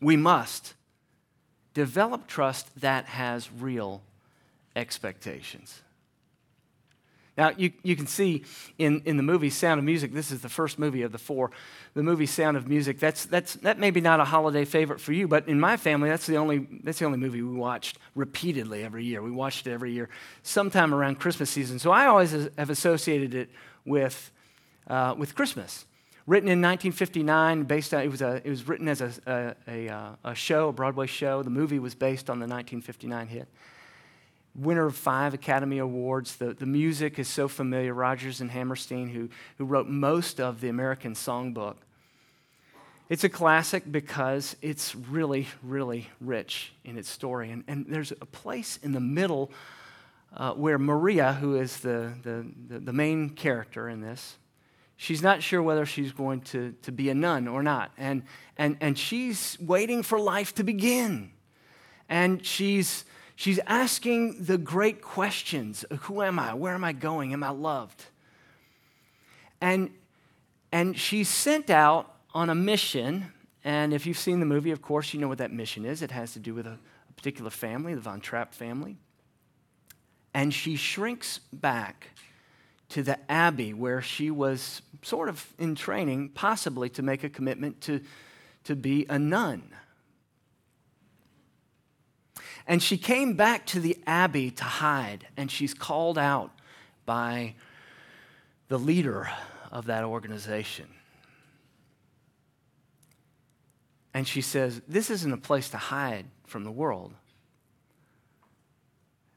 We 0.00 0.16
must 0.16 0.74
develop 1.74 2.26
trust 2.26 2.80
that 2.80 3.06
has 3.06 3.52
real 3.52 4.02
expectations. 4.74 5.82
Now, 7.36 7.50
you, 7.56 7.72
you 7.82 7.96
can 7.96 8.06
see 8.06 8.44
in, 8.78 9.00
in 9.06 9.16
the 9.16 9.22
movie 9.22 9.48
Sound 9.48 9.78
of 9.78 9.84
Music, 9.84 10.12
this 10.12 10.30
is 10.30 10.42
the 10.42 10.50
first 10.50 10.78
movie 10.78 11.00
of 11.00 11.12
the 11.12 11.18
four, 11.18 11.50
the 11.94 12.02
movie 12.02 12.26
Sound 12.26 12.58
of 12.58 12.68
Music, 12.68 12.98
that's, 12.98 13.24
that's, 13.24 13.54
that 13.56 13.78
may 13.78 13.90
be 13.90 14.02
not 14.02 14.20
a 14.20 14.24
holiday 14.24 14.66
favorite 14.66 15.00
for 15.00 15.14
you, 15.14 15.26
but 15.26 15.48
in 15.48 15.58
my 15.58 15.78
family, 15.78 16.10
that's 16.10 16.26
the, 16.26 16.36
only, 16.36 16.66
that's 16.82 16.98
the 16.98 17.06
only 17.06 17.18
movie 17.18 17.40
we 17.40 17.56
watched 17.56 17.98
repeatedly 18.14 18.84
every 18.84 19.04
year. 19.04 19.22
We 19.22 19.30
watched 19.30 19.66
it 19.66 19.72
every 19.72 19.92
year, 19.92 20.10
sometime 20.42 20.94
around 20.94 21.20
Christmas 21.20 21.48
season. 21.48 21.78
So 21.78 21.90
I 21.90 22.06
always 22.06 22.32
have 22.32 22.68
associated 22.68 23.34
it 23.34 23.50
with, 23.86 24.30
uh, 24.88 25.14
with 25.16 25.34
Christmas 25.34 25.86
written 26.26 26.48
in 26.48 26.60
1959 26.60 27.64
based 27.64 27.92
on 27.92 28.02
it 28.02 28.08
was, 28.08 28.22
a, 28.22 28.40
it 28.44 28.50
was 28.50 28.68
written 28.68 28.88
as 28.88 29.00
a, 29.00 29.12
a, 29.26 29.54
a, 29.66 29.88
uh, 29.88 30.10
a, 30.24 30.34
show 30.34 30.68
a 30.68 30.72
broadway 30.72 31.06
show 31.06 31.42
the 31.42 31.50
movie 31.50 31.80
was 31.80 31.96
based 31.96 32.30
on 32.30 32.38
the 32.38 32.46
1959 32.46 33.26
hit 33.26 33.48
winner 34.54 34.86
of 34.86 34.96
five 34.96 35.34
academy 35.34 35.78
awards 35.78 36.36
the, 36.36 36.52
the 36.54 36.66
music 36.66 37.18
is 37.18 37.28
so 37.28 37.48
familiar 37.48 37.94
rodgers 37.94 38.40
and 38.40 38.50
hammerstein 38.50 39.08
who, 39.08 39.28
who 39.58 39.64
wrote 39.64 39.86
most 39.86 40.40
of 40.40 40.60
the 40.60 40.68
american 40.68 41.14
songbook 41.14 41.76
it's 43.08 43.24
a 43.24 43.28
classic 43.28 43.90
because 43.90 44.56
it's 44.62 44.94
really 44.94 45.48
really 45.62 46.08
rich 46.20 46.72
in 46.84 46.98
its 46.98 47.08
story 47.08 47.50
and, 47.50 47.64
and 47.66 47.86
there's 47.88 48.12
a 48.12 48.26
place 48.26 48.78
in 48.82 48.92
the 48.92 49.00
middle 49.00 49.50
uh, 50.36 50.52
where 50.52 50.78
maria 50.78 51.32
who 51.34 51.56
is 51.56 51.78
the, 51.78 52.12
the, 52.22 52.46
the, 52.68 52.78
the 52.80 52.92
main 52.92 53.30
character 53.30 53.88
in 53.88 54.00
this 54.00 54.36
She's 55.02 55.20
not 55.20 55.42
sure 55.42 55.60
whether 55.60 55.84
she's 55.84 56.12
going 56.12 56.42
to, 56.42 56.76
to 56.82 56.92
be 56.92 57.10
a 57.10 57.14
nun 57.14 57.48
or 57.48 57.64
not. 57.64 57.90
And, 57.98 58.22
and, 58.56 58.76
and 58.80 58.96
she's 58.96 59.58
waiting 59.60 60.04
for 60.04 60.16
life 60.16 60.54
to 60.54 60.62
begin. 60.62 61.32
And 62.08 62.46
she's, 62.46 63.04
she's 63.36 63.60
asking 63.66 64.44
the 64.44 64.58
great 64.58 65.02
questions 65.02 65.84
Who 66.02 66.22
am 66.22 66.38
I? 66.38 66.54
Where 66.54 66.74
am 66.74 66.84
I 66.84 66.92
going? 66.92 67.32
Am 67.32 67.42
I 67.42 67.50
loved? 67.50 68.04
And, 69.60 69.90
and 70.72 70.98
she's 70.98 71.28
sent 71.28 71.70
out 71.70 72.14
on 72.34 72.50
a 72.50 72.54
mission. 72.54 73.32
And 73.64 73.94
if 73.94 74.06
you've 74.06 74.18
seen 74.18 74.40
the 74.40 74.46
movie, 74.46 74.72
of 74.72 74.82
course, 74.82 75.14
you 75.14 75.20
know 75.20 75.28
what 75.28 75.38
that 75.38 75.52
mission 75.52 75.84
is. 75.84 76.02
It 76.02 76.10
has 76.10 76.32
to 76.32 76.40
do 76.40 76.54
with 76.54 76.66
a, 76.66 76.78
a 77.08 77.12
particular 77.14 77.50
family, 77.50 77.94
the 77.94 78.00
Von 78.00 78.20
Trapp 78.20 78.54
family. 78.54 78.96
And 80.34 80.52
she 80.52 80.76
shrinks 80.76 81.38
back 81.52 82.08
to 82.88 83.02
the 83.02 83.18
abbey 83.30 83.72
where 83.72 84.02
she 84.02 84.30
was 84.30 84.82
sort 85.02 85.28
of 85.28 85.52
in 85.58 85.74
training, 85.74 86.30
possibly 86.30 86.88
to 86.90 87.02
make 87.02 87.24
a 87.24 87.28
commitment 87.28 87.80
to, 87.82 88.00
to 88.64 88.76
be 88.76 89.06
a 89.08 89.18
nun. 89.18 89.62
And 92.66 92.82
she 92.82 92.96
came 92.96 93.34
back 93.34 93.66
to 93.66 93.80
the 93.80 93.98
abbey 94.06 94.50
to 94.52 94.64
hide, 94.64 95.26
and 95.36 95.50
she's 95.50 95.74
called 95.74 96.18
out 96.18 96.52
by 97.04 97.54
the 98.68 98.78
leader 98.78 99.28
of 99.70 99.86
that 99.86 100.04
organization. 100.04 100.86
And 104.14 104.28
she 104.28 104.40
says, 104.40 104.80
This 104.86 105.10
isn't 105.10 105.32
a 105.32 105.38
place 105.38 105.70
to 105.70 105.78
hide 105.78 106.26
from 106.46 106.64
the 106.64 106.70
world. 106.70 107.14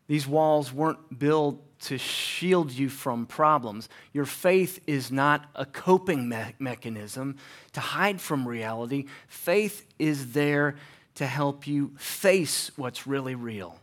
These 0.07 0.27
walls 0.27 0.71
weren't 0.71 1.17
built 1.17 1.61
to 1.81 1.97
shield 1.97 2.71
you 2.71 2.89
from 2.89 3.25
problems. 3.25 3.89
Your 4.13 4.25
faith 4.25 4.79
is 4.85 5.11
not 5.11 5.49
a 5.55 5.65
coping 5.65 6.29
me- 6.29 6.55
mechanism 6.59 7.37
to 7.73 7.79
hide 7.79 8.21
from 8.21 8.47
reality. 8.47 9.05
Faith 9.27 9.85
is 9.97 10.33
there 10.33 10.75
to 11.15 11.25
help 11.25 11.65
you 11.65 11.93
face 11.97 12.71
what's 12.75 13.07
really 13.07 13.35
real. 13.35 13.79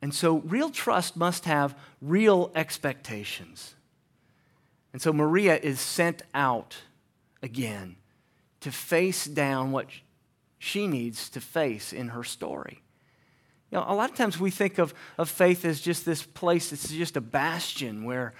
And 0.00 0.14
so, 0.14 0.38
real 0.38 0.70
trust 0.70 1.16
must 1.16 1.44
have 1.44 1.76
real 2.00 2.52
expectations. 2.54 3.74
And 4.92 5.02
so, 5.02 5.12
Maria 5.12 5.56
is 5.56 5.80
sent 5.80 6.22
out 6.34 6.76
again 7.42 7.96
to 8.60 8.70
face 8.70 9.24
down 9.24 9.72
what 9.72 9.86
she 10.58 10.86
needs 10.86 11.28
to 11.30 11.40
face 11.40 11.92
in 11.92 12.08
her 12.08 12.24
story. 12.24 12.82
You 13.70 13.78
know, 13.78 13.84
a 13.86 13.94
lot 13.94 14.10
of 14.10 14.16
times 14.16 14.40
we 14.40 14.50
think 14.50 14.78
of, 14.78 14.94
of 15.18 15.28
faith 15.28 15.64
as 15.64 15.80
just 15.80 16.04
this 16.04 16.22
place, 16.22 16.72
it's 16.72 16.90
just 16.90 17.16
a 17.16 17.20
bastion 17.20 18.04
where, 18.04 18.34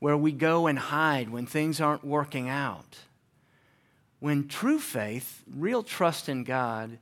where 0.00 0.16
we 0.16 0.32
go 0.32 0.66
and 0.66 0.78
hide 0.78 1.30
when 1.30 1.46
things 1.46 1.80
aren't 1.80 2.04
working 2.04 2.48
out. 2.48 2.98
When 4.22 4.46
true 4.46 4.78
faith, 4.78 5.42
real 5.52 5.82
trust 5.82 6.28
in 6.28 6.44
God, 6.44 6.98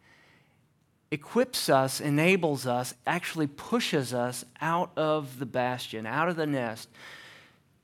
equips 1.11 1.69
us, 1.69 2.01
enables 2.01 2.67
us, 2.67 2.95
actually 3.07 3.47
pushes 3.47 4.15
us 4.15 4.43
out 4.59 4.93
of 4.97 5.39
the 5.39 5.45
bastion, 5.45 6.07
out 6.07 6.31
of 6.31 6.37
the 6.37 6.47
nest, 6.47 6.89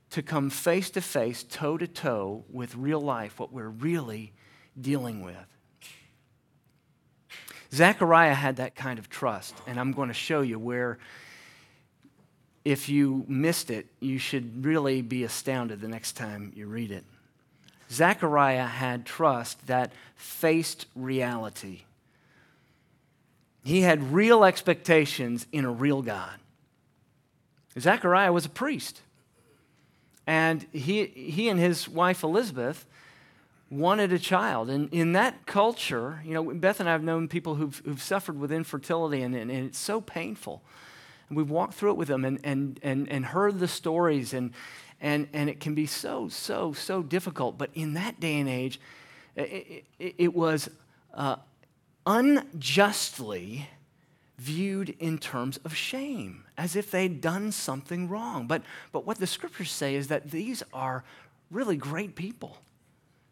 to 0.08 0.22
come 0.22 0.48
face 0.48 0.88
to 0.88 1.02
face, 1.02 1.42
toe 1.42 1.76
to 1.76 1.86
toe 1.86 2.44
with 2.50 2.76
real 2.76 3.02
life, 3.02 3.38
what 3.38 3.52
we're 3.52 3.68
really 3.68 4.32
dealing 4.80 5.20
with. 5.20 5.36
Zechariah 7.74 8.32
had 8.32 8.56
that 8.56 8.74
kind 8.74 8.98
of 8.98 9.10
trust, 9.10 9.54
and 9.66 9.78
I'm 9.78 9.92
going 9.92 10.08
to 10.08 10.14
show 10.14 10.40
you 10.40 10.58
where, 10.58 10.96
if 12.64 12.88
you 12.88 13.26
missed 13.28 13.68
it, 13.68 13.88
you 14.00 14.16
should 14.16 14.64
really 14.64 15.02
be 15.02 15.24
astounded 15.24 15.82
the 15.82 15.88
next 15.88 16.12
time 16.12 16.54
you 16.56 16.68
read 16.68 16.90
it. 16.90 17.04
Zechariah 17.90 18.66
had 18.66 19.06
trust 19.06 19.66
that 19.66 19.92
faced 20.16 20.86
reality. 20.94 21.82
He 23.64 23.82
had 23.82 24.12
real 24.12 24.44
expectations 24.44 25.46
in 25.52 25.64
a 25.64 25.70
real 25.70 26.02
God. 26.02 26.38
Zechariah 27.78 28.32
was 28.32 28.46
a 28.46 28.50
priest. 28.50 29.02
And 30.26 30.66
he, 30.72 31.06
he 31.06 31.48
and 31.48 31.60
his 31.60 31.88
wife 31.88 32.22
Elizabeth 32.22 32.86
wanted 33.70 34.12
a 34.12 34.18
child. 34.18 34.70
And 34.70 34.92
in 34.92 35.12
that 35.12 35.46
culture, 35.46 36.20
you 36.24 36.34
know, 36.34 36.54
Beth 36.54 36.80
and 36.80 36.88
I 36.88 36.92
have 36.92 37.02
known 37.02 37.28
people 37.28 37.56
who've, 37.56 37.80
who've 37.84 38.02
suffered 38.02 38.38
with 38.38 38.52
infertility, 38.52 39.22
and, 39.22 39.34
and, 39.34 39.50
it's 39.50 39.78
so 39.78 40.00
painful. 40.00 40.62
And 41.28 41.36
we've 41.36 41.50
walked 41.50 41.74
through 41.74 41.92
it 41.92 41.96
with 41.96 42.08
them 42.08 42.24
and, 42.24 42.40
and, 42.44 42.80
and, 42.82 43.08
and 43.08 43.26
heard 43.26 43.58
the 43.58 43.68
stories, 43.68 44.32
and, 44.32 44.52
and, 45.00 45.28
and 45.32 45.48
it 45.50 45.60
can 45.60 45.74
be 45.74 45.86
so, 45.86 46.28
so, 46.28 46.72
so 46.72 47.02
difficult. 47.02 47.58
But 47.58 47.70
in 47.74 47.94
that 47.94 48.18
day 48.20 48.38
and 48.38 48.48
age, 48.48 48.80
it, 49.34 49.84
it, 49.98 50.14
it 50.18 50.34
was 50.34 50.68
uh, 51.14 51.36
unjustly 52.06 53.68
viewed 54.38 54.90
in 54.98 55.18
terms 55.18 55.58
of 55.64 55.74
shame, 55.74 56.44
as 56.58 56.76
if 56.76 56.90
they'd 56.90 57.20
done 57.20 57.52
something 57.52 58.08
wrong. 58.08 58.46
But, 58.46 58.62
but 58.92 59.06
what 59.06 59.18
the 59.18 59.26
scriptures 59.26 59.70
say 59.70 59.94
is 59.94 60.08
that 60.08 60.30
these 60.30 60.62
are 60.72 61.04
really 61.50 61.76
great 61.76 62.14
people. 62.14 62.58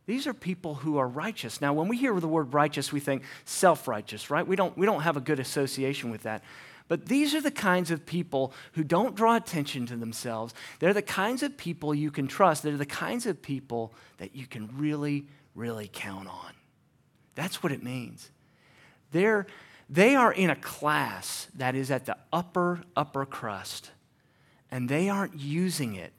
These 0.06 0.26
are 0.26 0.35
people 0.35 0.75
who 0.75 0.99
are 0.99 1.09
righteous. 1.09 1.61
Now, 1.61 1.73
when 1.73 1.88
we 1.88 1.97
hear 1.97 2.18
the 2.21 2.28
word 2.28 2.52
righteous, 2.52 2.92
we 2.92 3.00
think 3.00 3.23
self 3.44 3.88
righteous, 3.88 4.30
right? 4.30 4.47
We 4.47 4.56
don't, 4.56 4.76
we 4.76 4.87
don't 4.87 5.00
have 5.00 5.16
a 5.16 5.21
good 5.21 5.40
association 5.40 6.11
with 6.11 6.25
that. 6.25 6.42
But 6.87 7.07
these 7.07 7.35
are 7.35 7.41
the 7.41 7.50
kinds 7.50 7.91
of 7.91 8.05
people 8.05 8.53
who 8.73 8.85
don't 8.85 9.14
draw 9.14 9.37
attention 9.37 9.87
to 9.87 9.97
themselves. 9.97 10.55
They're 10.81 10.93
the 10.93 11.03
kinds 11.03 11.43
of 11.43 11.57
people 11.57 11.95
you 11.95 12.11
can 12.11 12.26
trust. 12.26 12.62
They're 12.62 12.76
the 12.76 12.85
kinds 12.85 13.26
of 13.26 13.41
people 13.41 13.95
that 14.19 14.37
you 14.37 14.47
can 14.47 14.69
really, 14.76 15.26
really 15.55 15.88
count 15.91 16.29
on. 16.29 16.53
That's 17.35 17.62
what 17.62 17.73
it 17.73 17.83
means. 17.83 18.31
They're, 19.12 19.47
they 19.88 20.14
are 20.14 20.33
in 20.33 20.50
a 20.50 20.57
class 20.57 21.49
that 21.55 21.75
is 21.75 21.91
at 21.91 22.05
the 22.05 22.17
upper, 22.33 22.83
upper 22.97 23.25
crust, 23.25 23.91
and 24.71 24.88
they 24.88 25.09
aren't 25.09 25.38
using 25.38 25.95
it 25.95 26.12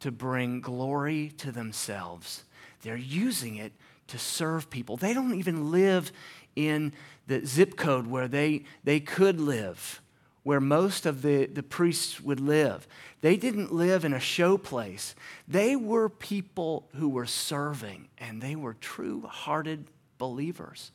to 0.00 0.10
bring 0.10 0.60
glory 0.60 1.32
to 1.38 1.52
themselves. 1.52 2.44
They're 2.82 2.96
using 2.96 3.56
it 3.56 3.72
to 4.08 4.18
serve 4.18 4.70
people. 4.70 4.96
They 4.96 5.14
don't 5.14 5.34
even 5.34 5.70
live 5.70 6.10
in 6.56 6.92
the 7.26 7.44
zip 7.46 7.76
code 7.76 8.06
where 8.06 8.28
they, 8.28 8.64
they 8.84 9.00
could 9.00 9.40
live, 9.40 10.00
where 10.42 10.60
most 10.60 11.06
of 11.06 11.22
the, 11.22 11.46
the 11.46 11.62
priests 11.62 12.20
would 12.20 12.40
live. 12.40 12.86
They 13.20 13.36
didn't 13.36 13.72
live 13.72 14.04
in 14.04 14.12
a 14.12 14.20
show 14.20 14.56
place. 14.58 15.14
They 15.46 15.76
were 15.76 16.08
people 16.08 16.88
who 16.96 17.08
were 17.08 17.26
serving, 17.26 18.08
and 18.18 18.40
they 18.40 18.56
were 18.56 18.74
true 18.74 19.22
hearted 19.22 19.86
believers. 20.18 20.90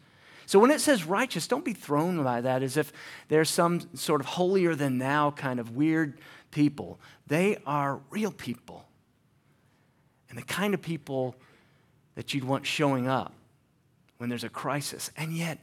So 0.46 0.60
when 0.60 0.72
it 0.72 0.82
says 0.82 1.06
righteous, 1.06 1.48
don't 1.48 1.66
be 1.66 1.74
thrown 1.74 2.24
by 2.24 2.42
that 2.42 2.62
as 2.62 2.78
if 2.78 2.94
there's 3.30 3.50
some 3.50 3.82
sort 3.96 4.22
of 4.22 4.28
holier 4.28 4.76
than 4.76 5.00
thou 5.00 5.32
kind 5.32 5.60
of 5.60 5.76
weird 5.76 6.20
people. 6.52 7.00
They 7.28 7.58
are 7.66 8.00
real 8.12 8.32
people. 8.32 8.86
And 10.30 10.38
the 10.38 10.44
kind 10.44 10.74
of 10.74 10.82
people 10.82 11.36
that 12.16 12.34
you'd 12.34 12.44
want 12.44 12.66
showing 12.66 13.08
up 13.08 13.34
when 14.18 14.30
there's 14.30 14.44
a 14.44 14.50
crisis. 14.50 15.12
And 15.18 15.36
yet, 15.36 15.60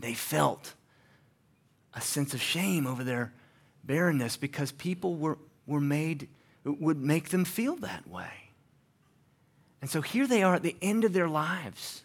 they 0.00 0.14
felt 0.14 0.74
a 1.94 2.00
sense 2.00 2.34
of 2.34 2.40
shame 2.40 2.86
over 2.86 3.04
their 3.04 3.32
barrenness 3.84 4.36
because 4.36 4.72
people 4.72 5.16
were, 5.16 5.38
were 5.66 5.80
made, 5.80 6.28
would 6.64 6.98
make 6.98 7.28
them 7.28 7.44
feel 7.44 7.76
that 7.76 8.08
way. 8.08 8.50
And 9.80 9.90
so 9.90 10.00
here 10.00 10.26
they 10.26 10.42
are 10.42 10.54
at 10.54 10.62
the 10.62 10.76
end 10.80 11.04
of 11.04 11.12
their 11.12 11.28
lives. 11.28 12.04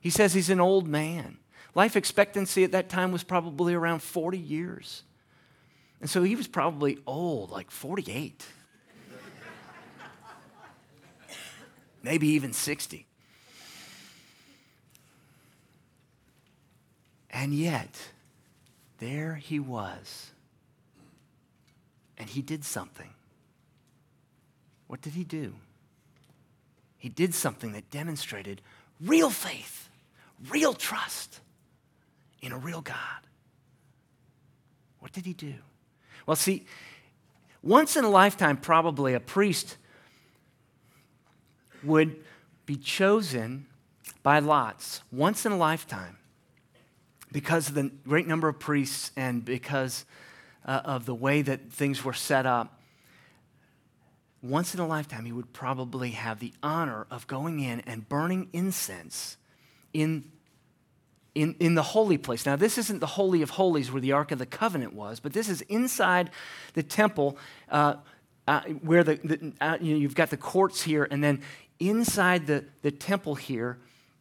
He 0.00 0.10
says 0.10 0.34
he's 0.34 0.50
an 0.50 0.60
old 0.60 0.88
man. 0.88 1.38
Life 1.74 1.96
expectancy 1.96 2.64
at 2.64 2.72
that 2.72 2.88
time 2.88 3.12
was 3.12 3.22
probably 3.22 3.74
around 3.74 4.02
40 4.02 4.38
years. 4.38 5.02
And 6.00 6.10
so 6.10 6.22
he 6.22 6.36
was 6.36 6.46
probably 6.46 6.98
old, 7.06 7.50
like 7.50 7.70
48. 7.70 8.44
Maybe 12.02 12.28
even 12.28 12.52
60. 12.52 13.05
And 17.36 17.52
yet, 17.52 18.00
there 18.96 19.34
he 19.34 19.60
was. 19.60 20.30
And 22.16 22.30
he 22.30 22.40
did 22.40 22.64
something. 22.64 23.10
What 24.86 25.02
did 25.02 25.12
he 25.12 25.22
do? 25.22 25.54
He 26.96 27.10
did 27.10 27.34
something 27.34 27.72
that 27.72 27.90
demonstrated 27.90 28.62
real 29.00 29.28
faith 29.28 29.90
real 30.50 30.74
trust 30.74 31.40
in 32.40 32.52
a 32.52 32.58
real 32.58 32.80
God. 32.80 32.96
What 35.00 35.12
did 35.12 35.26
he 35.26 35.32
do? 35.32 35.54
Well, 36.26 36.36
see, 36.36 36.66
once 37.62 37.96
in 37.96 38.04
a 38.04 38.10
lifetime, 38.10 38.56
probably 38.56 39.14
a 39.14 39.20
priest 39.20 39.76
would 41.82 42.16
be 42.64 42.76
chosen 42.76 43.66
by 44.22 44.38
lots, 44.40 45.02
once 45.12 45.46
in 45.46 45.52
a 45.52 45.56
lifetime, 45.56 46.18
because 47.36 47.68
of 47.68 47.74
the 47.74 47.90
great 48.08 48.26
number 48.26 48.48
of 48.48 48.58
priests 48.58 49.10
and 49.14 49.44
because 49.44 50.06
uh, 50.64 50.80
of 50.86 51.04
the 51.04 51.14
way 51.14 51.42
that 51.42 51.70
things 51.70 52.02
were 52.02 52.14
set 52.14 52.46
up. 52.46 52.80
Once 54.40 54.72
in 54.72 54.80
a 54.80 54.86
lifetime, 54.86 55.26
he 55.26 55.32
would 55.32 55.52
probably 55.52 56.12
have 56.12 56.40
the 56.40 56.50
honor 56.62 57.06
of 57.10 57.26
going 57.26 57.60
in 57.60 57.80
and 57.80 58.08
burning 58.08 58.48
incense 58.54 59.36
in, 59.92 60.24
in, 61.34 61.54
in 61.60 61.74
the 61.74 61.82
holy 61.82 62.16
place. 62.16 62.46
Now, 62.46 62.56
this 62.56 62.78
isn't 62.78 63.00
the 63.00 63.06
Holy 63.06 63.42
of 63.42 63.50
Holies 63.50 63.92
where 63.92 64.00
the 64.00 64.12
Ark 64.12 64.32
of 64.32 64.38
the 64.38 64.46
Covenant 64.46 64.94
was, 64.94 65.20
but 65.20 65.34
this 65.34 65.50
is 65.50 65.60
inside 65.60 66.30
the 66.72 66.82
temple 66.82 67.36
uh, 67.68 67.96
uh, 68.48 68.62
where 68.80 69.04
the, 69.04 69.16
the 69.16 69.52
uh, 69.60 69.76
you 69.78 69.92
know, 69.92 69.98
you've 69.98 70.14
got 70.14 70.30
the 70.30 70.38
courts 70.38 70.80
here, 70.80 71.06
and 71.10 71.22
then 71.22 71.42
inside 71.80 72.46
the, 72.46 72.64
the 72.80 72.90
temple 72.90 73.34
here, 73.34 73.76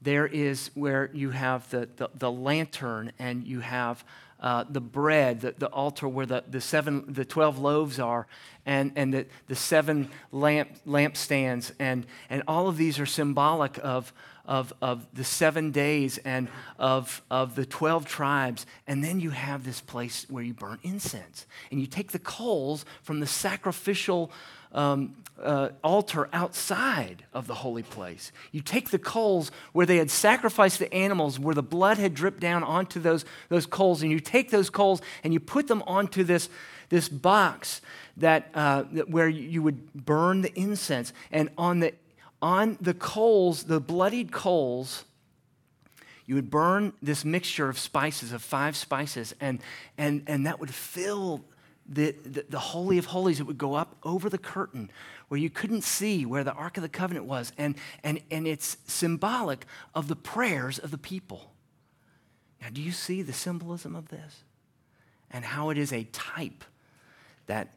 there 0.05 0.27
is 0.27 0.69
where 0.75 1.09
you 1.13 1.31
have 1.31 1.69
the, 1.71 1.89
the, 1.97 2.09
the 2.13 2.31
lantern 2.31 3.11
and 3.19 3.45
you 3.45 3.59
have 3.59 4.05
uh, 4.39 4.63
the 4.69 4.79
bread, 4.79 5.41
the, 5.41 5.55
the 5.57 5.67
altar 5.67 6.07
where 6.07 6.27
the, 6.27 6.43
the, 6.47 6.61
seven, 6.61 7.03
the 7.07 7.25
12 7.25 7.57
loaves 7.57 7.99
are, 7.99 8.27
and, 8.65 8.91
and 8.95 9.13
the, 9.13 9.25
the 9.47 9.55
seven 9.55 10.09
lamp, 10.31 10.69
lampstands. 10.85 11.71
And, 11.79 12.05
and 12.29 12.43
all 12.47 12.67
of 12.67 12.77
these 12.77 12.99
are 12.99 13.07
symbolic 13.07 13.79
of, 13.81 14.13
of, 14.45 14.71
of 14.81 15.07
the 15.13 15.23
seven 15.23 15.71
days 15.71 16.19
and 16.19 16.47
of, 16.77 17.23
of 17.31 17.55
the 17.55 17.65
12 17.65 18.05
tribes. 18.05 18.67
And 18.85 19.03
then 19.03 19.19
you 19.19 19.31
have 19.31 19.65
this 19.65 19.81
place 19.81 20.27
where 20.29 20.43
you 20.43 20.53
burn 20.53 20.77
incense. 20.83 21.47
And 21.71 21.81
you 21.81 21.87
take 21.87 22.11
the 22.11 22.19
coals 22.19 22.85
from 23.01 23.21
the 23.21 23.27
sacrificial 23.27 24.31
um, 24.75 25.15
uh, 25.41 25.69
altar 25.83 26.29
outside 26.31 27.23
of 27.33 27.47
the 27.47 27.55
holy 27.55 27.83
place. 27.83 28.31
You 28.51 28.61
take 28.61 28.89
the 28.91 28.99
coals 28.99 29.51
where 29.73 29.85
they 29.85 29.97
had 29.97 30.11
sacrificed 30.11 30.79
the 30.79 30.93
animals, 30.93 31.39
where 31.39 31.55
the 31.55 31.63
blood 31.63 31.97
had 31.97 32.13
dripped 32.13 32.39
down 32.39 32.63
onto 32.63 32.99
those, 32.99 33.25
those 33.49 33.65
coals, 33.65 34.01
and 34.01 34.11
you 34.11 34.19
take 34.19 34.51
those 34.51 34.69
coals 34.69 35.01
and 35.23 35.33
you 35.33 35.39
put 35.39 35.67
them 35.67 35.83
onto 35.87 36.23
this, 36.23 36.49
this 36.89 37.09
box 37.09 37.81
that, 38.17 38.49
uh, 38.53 38.83
that 38.91 39.09
where 39.09 39.27
you 39.27 39.63
would 39.63 39.93
burn 39.93 40.41
the 40.41 40.53
incense. 40.53 41.11
And 41.31 41.49
on 41.57 41.79
the 41.79 41.93
on 42.41 42.77
the 42.79 42.93
coals, 42.93 43.63
the 43.63 43.79
bloodied 43.79 44.31
coals, 44.31 45.05
you 46.27 46.35
would 46.35 46.51
burn 46.51 46.93
this 47.01 47.25
mixture 47.25 47.69
of 47.69 47.79
spices, 47.79 48.31
of 48.31 48.41
five 48.43 48.75
spices, 48.75 49.33
and, 49.39 49.59
and, 49.97 50.23
and 50.27 50.45
that 50.45 50.59
would 50.59 50.73
fill 50.73 51.43
the, 51.87 52.11
the, 52.11 52.45
the, 52.49 52.59
Holy 52.59 52.97
of 52.97 53.05
Holies. 53.05 53.39
It 53.39 53.43
would 53.43 53.57
go 53.57 53.75
up 53.75 53.95
over 54.03 54.29
the 54.29 54.37
curtain 54.37 54.89
where 55.27 55.39
you 55.39 55.49
couldn't 55.49 55.83
see 55.83 56.25
where 56.25 56.43
the 56.43 56.53
Ark 56.53 56.77
of 56.77 56.83
the 56.83 56.89
Covenant 56.89 57.25
was. 57.25 57.51
And, 57.57 57.75
and, 58.03 58.19
and 58.31 58.47
it's 58.47 58.77
symbolic 58.87 59.65
of 59.93 60.07
the 60.07 60.15
prayers 60.15 60.79
of 60.79 60.91
the 60.91 60.97
people. 60.97 61.51
Now, 62.61 62.69
do 62.71 62.81
you 62.81 62.91
see 62.91 63.21
the 63.21 63.33
symbolism 63.33 63.95
of 63.95 64.09
this? 64.09 64.43
And 65.29 65.45
how 65.45 65.69
it 65.69 65.77
is 65.77 65.93
a 65.93 66.05
type 66.05 66.63
that 67.47 67.73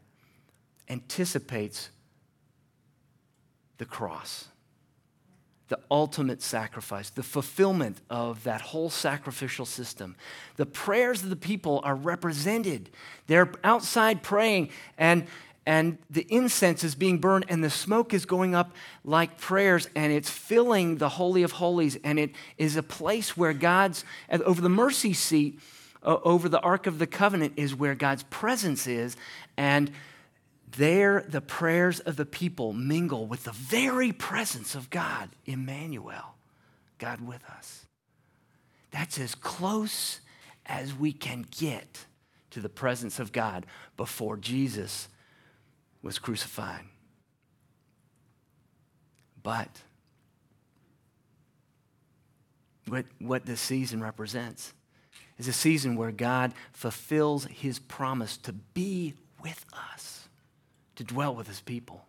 anticipates 0.89 1.91
the 3.77 3.85
cross, 3.85 4.49
the 5.69 5.79
ultimate 5.91 6.43
sacrifice, 6.43 7.11
the 7.11 7.23
fulfillment 7.23 7.99
of 8.09 8.43
that 8.45 8.61
whole 8.61 8.91
sacrificial 8.91 9.67
system. 9.67 10.17
The 10.57 10.67
prayers 10.67 11.23
of 11.23 11.31
the 11.31 11.37
people 11.37 11.81
are 11.85 11.95
represented. 11.95 12.91
They're 13.27 13.53
outside 13.63 14.23
praying, 14.23 14.71
and, 14.97 15.27
and 15.67 15.99
the 16.09 16.27
incense 16.31 16.85
is 16.85 16.95
being 16.95 17.19
burned, 17.19 17.45
and 17.49 17.63
the 17.63 17.71
smoke 17.71 18.15
is 18.15 18.25
going 18.25 18.55
up 18.55 18.73
like 19.05 19.39
prayers, 19.39 19.89
and 19.95 20.11
it's 20.11 20.31
filling 20.31 20.97
the 20.97 21.11
Holy 21.11 21.43
of 21.43 21.53
Holies, 21.53 21.99
and 22.03 22.19
it 22.19 22.31
is 22.57 22.77
a 22.77 22.83
place 22.83 23.37
where 23.37 23.53
God's, 23.53 24.05
over 24.31 24.63
the 24.63 24.71
mercy 24.71 25.13
seat, 25.13 25.61
uh, 26.03 26.17
over 26.25 26.49
the 26.49 26.61
Ark 26.61 26.87
of 26.87 26.99
the 26.99 27.07
Covenant, 27.07 27.53
is 27.57 27.75
where 27.75 27.95
God's 27.95 28.23
presence 28.25 28.87
is, 28.87 29.17
and 29.59 29.91
there 30.77 31.25
the 31.29 31.41
prayers 31.41 32.01
of 32.01 32.17
the 32.17 32.27
people 32.27 32.73
mingle 32.73 33.27
with 33.27 33.45
the 33.45 33.53
very 33.53 34.13
presence 34.13 34.75
of 34.75 34.91
God, 34.91 35.31
Emmanuel, 35.47 36.37
God 36.99 37.21
with 37.21 37.45
us. 37.45 37.87
That's 38.91 39.19
as 39.19 39.35
close 39.35 40.21
as 40.67 40.95
we 40.95 41.13
can 41.13 41.47
get 41.51 42.07
to 42.51 42.61
the 42.61 42.69
presence 42.69 43.19
of 43.19 43.33
God 43.33 43.67
before 43.97 44.37
Jesus 44.37 45.09
was 46.03 46.19
crucified. 46.19 46.85
But 49.43 49.69
what, 52.87 53.07
what 53.19 53.47
this 53.47 53.61
season 53.61 54.03
represents 54.03 54.73
is 55.39 55.49
a 55.49 55.53
season 55.53 55.97
where 55.97 56.11
God 56.11 56.53
fulfills 56.73 57.45
his 57.45 57.79
promise 57.79 58.37
to 58.39 58.53
be 58.53 59.15
with 59.43 59.65
us, 59.95 60.18
to 60.99 61.05
dwell 61.05 61.33
with 61.33 61.47
his 61.47 61.61
people, 61.61 62.05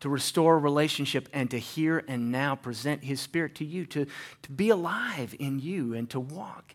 to 0.00 0.08
restore 0.08 0.58
relationship, 0.58 1.28
and 1.32 1.48
to 1.52 1.58
here 1.58 2.04
and 2.08 2.32
now 2.32 2.56
present 2.56 3.04
his 3.04 3.20
spirit 3.20 3.54
to 3.54 3.64
you, 3.64 3.86
to, 3.86 4.04
to 4.42 4.50
be 4.50 4.68
alive 4.68 5.32
in 5.38 5.60
you, 5.60 5.94
and 5.94 6.10
to 6.10 6.18
walk 6.18 6.74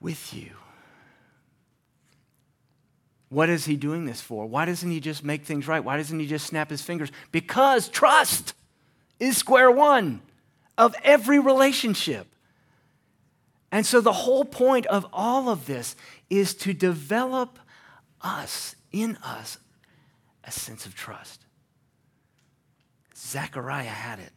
with 0.00 0.34
you. 0.34 0.50
What 3.28 3.48
is 3.48 3.66
he 3.66 3.76
doing 3.76 4.04
this 4.04 4.20
for? 4.20 4.46
Why 4.46 4.64
doesn't 4.64 4.90
he 4.90 4.98
just 4.98 5.22
make 5.22 5.44
things 5.44 5.68
right? 5.68 5.84
Why 5.84 5.96
doesn't 5.96 6.18
he 6.18 6.26
just 6.26 6.48
snap 6.48 6.68
his 6.68 6.82
fingers? 6.82 7.12
Because 7.30 7.88
trust 7.88 8.52
is 9.20 9.36
square 9.36 9.70
one 9.70 10.22
of 10.76 10.92
every 11.04 11.38
relationship. 11.38 12.26
And 13.70 13.86
so 13.86 14.00
the 14.00 14.12
whole 14.12 14.44
point 14.44 14.86
of 14.86 15.06
all 15.12 15.50
of 15.50 15.66
this 15.66 15.94
is 16.28 16.52
to 16.54 16.74
develop 16.74 17.60
us, 18.20 18.74
in 18.92 19.16
us, 19.16 19.58
a 20.44 20.50
sense 20.50 20.86
of 20.86 20.94
trust. 20.94 21.44
Zechariah 23.16 23.84
had 23.84 24.18
it. 24.18 24.32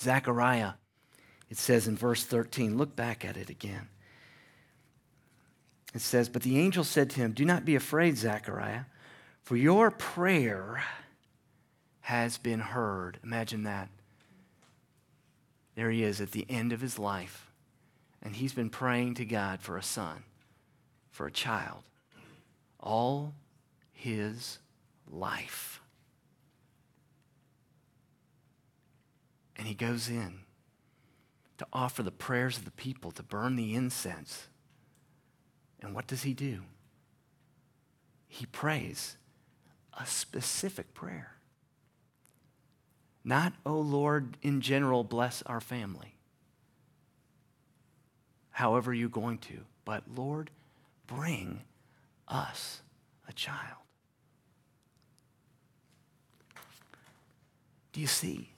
Zechariah, 0.00 0.72
it 1.50 1.58
says 1.58 1.86
in 1.86 1.96
verse 1.96 2.24
13, 2.24 2.76
look 2.76 2.96
back 2.96 3.24
at 3.24 3.36
it 3.36 3.50
again. 3.50 3.88
It 5.94 6.00
says, 6.00 6.28
But 6.28 6.42
the 6.42 6.58
angel 6.58 6.84
said 6.84 7.10
to 7.10 7.16
him, 7.20 7.32
Do 7.32 7.44
not 7.44 7.64
be 7.64 7.74
afraid, 7.74 8.16
Zechariah, 8.16 8.84
for 9.42 9.56
your 9.56 9.90
prayer 9.90 10.82
has 12.02 12.38
been 12.38 12.60
heard. 12.60 13.18
Imagine 13.22 13.64
that. 13.64 13.88
There 15.74 15.90
he 15.90 16.02
is 16.02 16.20
at 16.20 16.32
the 16.32 16.46
end 16.48 16.72
of 16.72 16.80
his 16.80 16.98
life, 16.98 17.50
and 18.22 18.36
he's 18.36 18.52
been 18.52 18.70
praying 18.70 19.14
to 19.14 19.24
God 19.24 19.60
for 19.60 19.76
a 19.76 19.82
son, 19.82 20.24
for 21.10 21.26
a 21.26 21.32
child, 21.32 21.84
all 22.82 23.34
his 23.92 24.58
life. 25.10 25.80
And 29.56 29.66
he 29.66 29.74
goes 29.74 30.08
in 30.08 30.40
to 31.58 31.66
offer 31.72 32.02
the 32.02 32.10
prayers 32.10 32.58
of 32.58 32.64
the 32.64 32.70
people, 32.72 33.12
to 33.12 33.22
burn 33.22 33.56
the 33.56 33.74
incense 33.74 34.48
and 35.82 35.94
what 35.94 36.06
does 36.06 36.22
he 36.22 36.32
do? 36.32 36.62
He 38.28 38.46
prays 38.46 39.16
a 39.98 40.06
specific 40.06 40.94
prayer. 40.94 41.34
Not, 43.24 43.52
oh 43.66 43.80
Lord, 43.80 44.36
in 44.42 44.60
general, 44.60 45.04
bless 45.04 45.42
our 45.42 45.60
family. 45.60 46.14
However, 48.50 48.94
you're 48.94 49.08
going 49.08 49.38
to. 49.38 49.64
But, 49.84 50.04
Lord, 50.14 50.50
bring 51.06 51.62
us 52.28 52.82
a 53.28 53.32
child. 53.32 53.82
Do 57.92 58.00
you 58.00 58.06
see? 58.06 58.48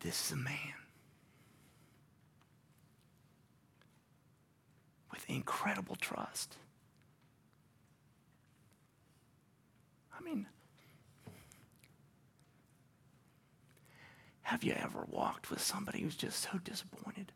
This 0.00 0.26
is 0.26 0.32
a 0.32 0.36
man 0.36 0.54
with 5.12 5.28
incredible 5.28 5.96
trust. 5.96 6.56
I 10.18 10.22
mean, 10.22 10.46
have 14.42 14.64
you 14.64 14.72
ever 14.72 15.04
walked 15.08 15.50
with 15.50 15.60
somebody 15.60 16.00
who's 16.00 16.16
just 16.16 16.50
so 16.50 16.58
disappointed? 16.64 17.32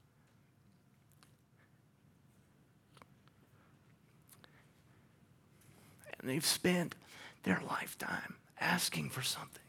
And 6.25 6.33
they've 6.33 6.47
spent 6.47 6.95
their 7.43 7.61
lifetime 7.69 8.37
asking 8.59 9.11
for 9.11 9.21
something. 9.21 9.61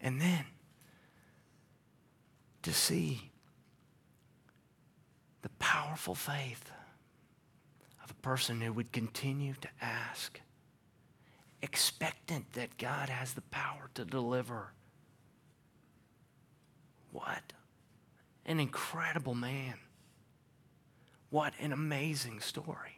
And 0.00 0.20
then 0.20 0.46
to 2.62 2.72
see 2.72 3.30
the 5.42 5.48
powerful 5.60 6.16
faith 6.16 6.72
of 8.02 8.10
a 8.10 8.14
person 8.14 8.60
who 8.60 8.72
would 8.72 8.90
continue 8.90 9.54
to 9.60 9.68
ask, 9.80 10.40
expectant 11.62 12.54
that 12.54 12.78
God 12.78 13.08
has 13.08 13.34
the 13.34 13.42
power 13.42 13.90
to 13.94 14.04
deliver. 14.04 14.72
What 17.12 17.52
an 18.44 18.58
incredible 18.58 19.36
man. 19.36 19.74
What 21.30 21.52
an 21.60 21.72
amazing 21.72 22.40
story. 22.40 22.97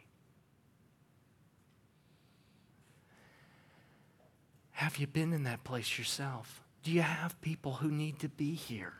Have 4.81 4.97
you 4.97 5.07
been 5.07 5.31
in 5.31 5.43
that 5.43 5.63
place 5.63 5.97
yourself? 5.97 6.63
Do 6.83 6.91
you 6.91 7.01
have 7.01 7.39
people 7.41 7.73
who 7.73 7.91
need 7.91 8.19
to 8.19 8.29
be 8.29 8.55
here? 8.55 8.93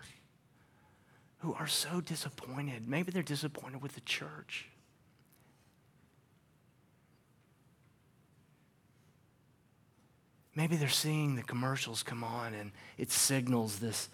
who 1.41 1.55
are 1.55 1.67
so 1.67 2.01
disappointed. 2.01 2.87
Maybe 2.87 3.11
they're 3.11 3.23
disappointed 3.23 3.81
with 3.81 3.93
the 3.93 4.01
church. 4.01 4.67
Maybe 10.53 10.75
they're 10.75 10.89
seeing 10.89 11.35
the 11.35 11.43
commercials 11.43 12.03
come 12.03 12.23
on 12.23 12.53
and 12.53 12.71
it 12.97 13.09
signals 13.09 13.79
this, 13.79 14.09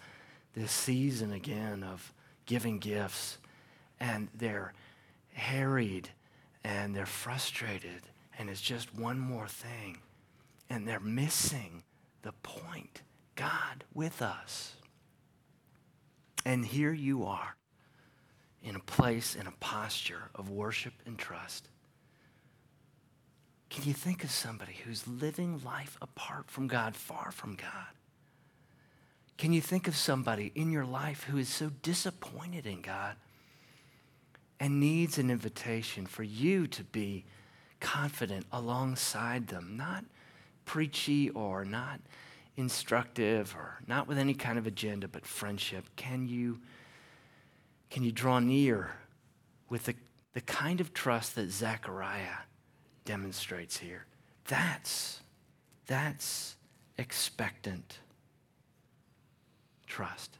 this 0.54 0.72
season 0.72 1.32
again 1.32 1.82
of 1.82 2.14
giving 2.46 2.78
gifts. 2.78 3.36
And 4.00 4.28
they're 4.34 4.72
harried 5.34 6.08
and 6.64 6.96
they're 6.96 7.04
frustrated. 7.04 8.02
And 8.38 8.48
it's 8.48 8.62
just 8.62 8.94
one 8.94 9.18
more 9.18 9.48
thing. 9.48 9.98
And 10.70 10.86
they're 10.86 11.00
missing 11.00 11.82
the 12.22 12.32
point 12.42 13.02
God 13.36 13.84
with 13.94 14.20
us. 14.20 14.74
And 16.44 16.64
here 16.64 16.92
you 16.92 17.24
are 17.24 17.56
in 18.62 18.76
a 18.76 18.80
place, 18.80 19.34
in 19.34 19.46
a 19.46 19.52
posture 19.60 20.30
of 20.34 20.50
worship 20.50 20.94
and 21.06 21.18
trust. 21.18 21.68
Can 23.70 23.84
you 23.84 23.92
think 23.92 24.24
of 24.24 24.30
somebody 24.30 24.76
who's 24.84 25.06
living 25.06 25.60
life 25.64 25.96
apart 26.00 26.50
from 26.50 26.66
God, 26.66 26.96
far 26.96 27.30
from 27.30 27.54
God? 27.54 27.94
Can 29.36 29.52
you 29.52 29.60
think 29.60 29.86
of 29.86 29.96
somebody 29.96 30.50
in 30.54 30.72
your 30.72 30.84
life 30.84 31.24
who 31.24 31.38
is 31.38 31.48
so 31.48 31.70
disappointed 31.82 32.66
in 32.66 32.80
God 32.80 33.14
and 34.58 34.80
needs 34.80 35.18
an 35.18 35.30
invitation 35.30 36.06
for 36.06 36.24
you 36.24 36.66
to 36.66 36.82
be 36.82 37.24
confident 37.78 38.46
alongside 38.50 39.46
them, 39.46 39.76
not 39.76 40.04
preachy 40.68 41.30
or 41.30 41.64
not 41.64 41.98
instructive 42.56 43.54
or 43.56 43.78
not 43.86 44.06
with 44.06 44.18
any 44.18 44.34
kind 44.34 44.58
of 44.58 44.66
agenda, 44.66 45.08
but 45.08 45.24
friendship? 45.24 45.84
Can 45.96 46.28
you, 46.28 46.60
can 47.88 48.04
you 48.04 48.12
draw 48.12 48.38
near 48.38 48.90
with 49.70 49.84
the, 49.84 49.94
the 50.34 50.42
kind 50.42 50.80
of 50.82 50.92
trust 50.92 51.34
that 51.36 51.50
Zechariah 51.50 52.44
demonstrates 53.06 53.78
here? 53.78 54.04
That's, 54.46 55.20
that's 55.86 56.56
expectant 56.98 58.00
trust. 59.86 60.36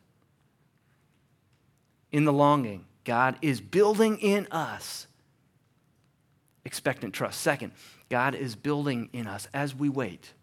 In 2.12 2.26
the 2.26 2.32
longing, 2.34 2.84
God 3.04 3.38
is 3.40 3.62
building 3.62 4.18
in 4.18 4.46
us 4.50 5.06
expectant 6.68 7.14
trust. 7.14 7.40
Second, 7.40 7.72
God 8.10 8.34
is 8.34 8.54
building 8.54 9.08
in 9.14 9.26
us 9.26 9.48
as 9.54 9.74
we 9.74 9.88
wait 9.88 10.34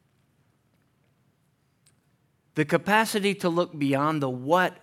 the 2.56 2.66
capacity 2.66 3.36
to 3.36 3.50
look 3.50 3.78
beyond 3.78 4.22
the 4.22 4.30
what 4.30 4.78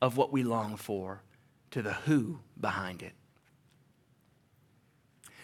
of 0.00 0.16
what 0.16 0.32
we 0.32 0.42
long 0.42 0.76
for 0.76 1.22
to 1.70 1.82
the 1.82 1.94
who 1.94 2.38
behind 2.60 3.02
it. 3.02 3.12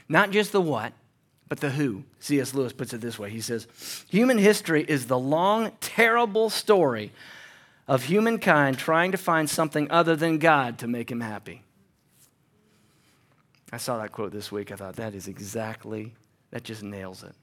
Not 0.09 0.31
just 0.31 0.53
the 0.53 0.61
what, 0.61 0.93
but 1.49 1.61
the 1.61 1.71
who. 1.71 2.05
C.S. 2.21 2.55
Lewis 2.55 2.73
puts 2.73 2.93
it 2.93 3.01
this 3.01 3.19
way 3.19 3.31
He 3.31 3.41
says, 3.41 3.67
Human 4.09 4.39
history 4.39 4.85
is 4.87 5.07
the 5.07 5.19
long, 5.19 5.73
terrible 5.81 6.51
story 6.51 7.13
of 7.89 8.05
humankind 8.05 8.79
trying 8.79 9.13
to 9.13 9.19
find 9.19 9.49
something 9.49 9.91
other 9.91 10.17
than 10.17 10.39
God 10.39 10.79
to 10.79 10.87
make 10.87 11.11
him 11.11 11.21
happy. 11.21 11.63
I 13.73 13.79
saw 13.79 13.99
that 13.99 14.13
quote 14.13 14.33
this 14.33 14.53
week. 14.53 14.71
I 14.71 14.77
thought 14.77 14.97
that 14.97 15.15
is 15.15 15.29
exactly, 15.29 16.15
that 16.51 16.63
just 16.63 16.83
nails 16.83 17.23
it. 17.23 17.35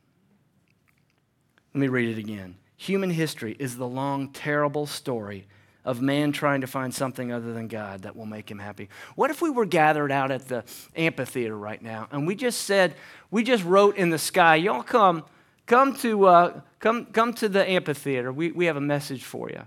Let 1.73 1.79
me 1.79 1.87
read 1.87 2.09
it 2.09 2.19
again. 2.19 2.55
Human 2.77 3.09
history 3.09 3.55
is 3.59 3.77
the 3.77 3.87
long, 3.87 4.29
terrible 4.29 4.85
story 4.85 5.47
of 5.85 6.01
man 6.01 6.31
trying 6.31 6.61
to 6.61 6.67
find 6.67 6.93
something 6.93 7.31
other 7.31 7.53
than 7.53 7.67
God 7.67 8.03
that 8.03 8.15
will 8.15 8.25
make 8.25 8.49
him 8.49 8.59
happy. 8.59 8.89
What 9.15 9.31
if 9.31 9.41
we 9.41 9.49
were 9.49 9.65
gathered 9.65 10.11
out 10.11 10.31
at 10.31 10.47
the 10.47 10.63
amphitheater 10.95 11.57
right 11.57 11.81
now 11.81 12.07
and 12.11 12.25
we 12.25 12.35
just 12.35 12.61
said, 12.61 12.95
we 13.31 13.43
just 13.43 13.63
wrote 13.65 13.97
in 13.97 14.09
the 14.09 14.17
sky, 14.17 14.55
y'all 14.55 14.83
come, 14.83 15.25
come 15.65 15.95
to, 15.97 16.25
uh, 16.25 16.61
come, 16.79 17.07
come 17.07 17.33
to 17.33 17.49
the 17.49 17.69
amphitheater. 17.69 18.31
We, 18.31 18.51
we 18.51 18.65
have 18.65 18.77
a 18.77 18.81
message 18.81 19.25
for 19.25 19.49
you. 19.49 19.63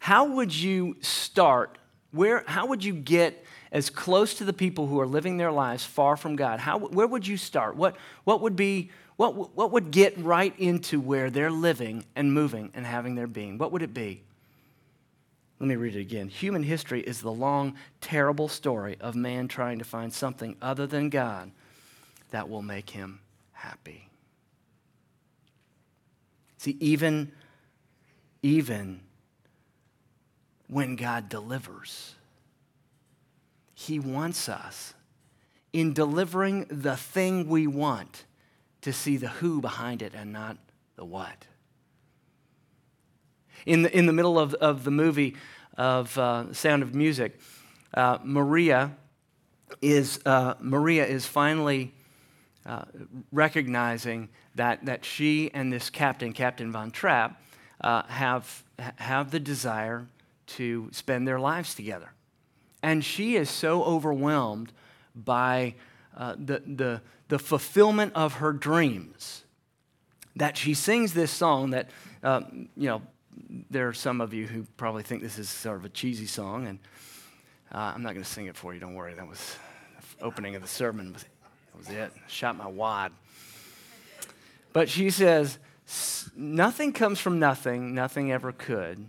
How 0.00 0.24
would 0.24 0.54
you 0.54 0.96
start? 1.00 1.77
Where, 2.10 2.42
how 2.46 2.66
would 2.66 2.82
you 2.84 2.94
get 2.94 3.44
as 3.70 3.90
close 3.90 4.34
to 4.34 4.44
the 4.44 4.52
people 4.52 4.86
who 4.86 5.00
are 5.00 5.06
living 5.06 5.36
their 5.36 5.52
lives 5.52 5.84
far 5.84 6.16
from 6.16 6.36
God? 6.36 6.58
How, 6.60 6.78
where 6.78 7.06
would 7.06 7.26
you 7.26 7.36
start? 7.36 7.76
What, 7.76 7.96
what 8.24 8.40
would 8.40 8.56
be 8.56 8.90
what, 9.18 9.56
what 9.56 9.72
would 9.72 9.90
get 9.90 10.16
right 10.16 10.54
into 10.58 11.00
where 11.00 11.28
they're 11.28 11.50
living 11.50 12.04
and 12.14 12.32
moving 12.32 12.70
and 12.72 12.86
having 12.86 13.16
their 13.16 13.26
being? 13.26 13.58
What 13.58 13.72
would 13.72 13.82
it 13.82 13.92
be? 13.92 14.22
Let 15.58 15.66
me 15.66 15.74
read 15.74 15.96
it 15.96 16.00
again. 16.00 16.28
Human 16.28 16.62
history 16.62 17.00
is 17.00 17.20
the 17.20 17.32
long, 17.32 17.74
terrible 18.00 18.46
story 18.46 18.96
of 19.00 19.16
man 19.16 19.48
trying 19.48 19.80
to 19.80 19.84
find 19.84 20.12
something 20.12 20.56
other 20.62 20.86
than 20.86 21.10
God 21.10 21.50
that 22.30 22.48
will 22.48 22.62
make 22.62 22.90
him 22.90 23.18
happy. 23.50 24.08
See, 26.58 26.76
even, 26.78 27.32
even 28.42 29.00
when 30.68 30.96
God 30.96 31.28
delivers, 31.28 32.14
He 33.74 33.98
wants 33.98 34.48
us 34.48 34.94
in 35.72 35.92
delivering 35.92 36.66
the 36.70 36.96
thing 36.96 37.48
we 37.48 37.66
want 37.66 38.24
to 38.82 38.92
see 38.92 39.16
the 39.16 39.28
who 39.28 39.60
behind 39.60 40.02
it 40.02 40.12
and 40.14 40.32
not 40.32 40.56
the 40.96 41.04
what. 41.04 41.46
In 43.66 43.82
the, 43.82 43.96
in 43.96 44.06
the 44.06 44.12
middle 44.12 44.38
of, 44.38 44.54
of 44.54 44.84
the 44.84 44.90
movie 44.90 45.36
of 45.76 46.16
uh, 46.16 46.52
Sound 46.52 46.82
of 46.82 46.94
Music, 46.94 47.38
uh, 47.94 48.18
Maria 48.22 48.92
is, 49.82 50.20
uh, 50.24 50.54
Maria 50.60 51.06
is 51.06 51.26
finally 51.26 51.92
uh, 52.66 52.84
recognizing 53.32 54.28
that, 54.54 54.84
that 54.84 55.04
she 55.04 55.50
and 55.52 55.72
this 55.72 55.90
captain, 55.90 56.32
Captain 56.32 56.70
Von 56.72 56.90
Trapp, 56.90 57.40
uh, 57.80 58.02
have, 58.04 58.64
have 58.96 59.30
the 59.30 59.40
desire 59.40 60.06
to 60.48 60.88
spend 60.92 61.26
their 61.26 61.38
lives 61.38 61.74
together. 61.74 62.12
And 62.82 63.04
she 63.04 63.36
is 63.36 63.50
so 63.50 63.82
overwhelmed 63.82 64.72
by 65.14 65.74
uh, 66.16 66.34
the, 66.38 66.62
the, 66.66 67.02
the 67.28 67.38
fulfillment 67.38 68.12
of 68.14 68.34
her 68.34 68.52
dreams 68.52 69.44
that 70.36 70.56
she 70.56 70.74
sings 70.74 71.14
this 71.14 71.30
song 71.30 71.70
that, 71.70 71.90
uh, 72.22 72.42
you 72.76 72.88
know, 72.88 73.02
there 73.70 73.88
are 73.88 73.92
some 73.92 74.20
of 74.20 74.32
you 74.32 74.46
who 74.46 74.64
probably 74.76 75.02
think 75.02 75.22
this 75.22 75.38
is 75.38 75.48
sort 75.48 75.76
of 75.76 75.84
a 75.84 75.88
cheesy 75.88 76.26
song, 76.26 76.66
and 76.66 76.78
uh, 77.72 77.92
I'm 77.94 78.02
not 78.02 78.12
going 78.12 78.24
to 78.24 78.30
sing 78.30 78.46
it 78.46 78.56
for 78.56 78.74
you. 78.74 78.80
Don't 78.80 78.94
worry. 78.94 79.14
That 79.14 79.28
was 79.28 79.56
the 80.18 80.24
opening 80.24 80.54
of 80.54 80.62
the 80.62 80.68
sermon. 80.68 81.12
That 81.12 81.78
was 81.78 81.88
it. 81.88 82.12
Shot 82.28 82.56
my 82.56 82.66
wad. 82.66 83.12
But 84.72 84.88
she 84.88 85.10
says, 85.10 85.58
Nothing 86.36 86.92
comes 86.92 87.18
from 87.18 87.38
nothing, 87.38 87.94
nothing 87.94 88.30
ever 88.30 88.52
could. 88.52 89.08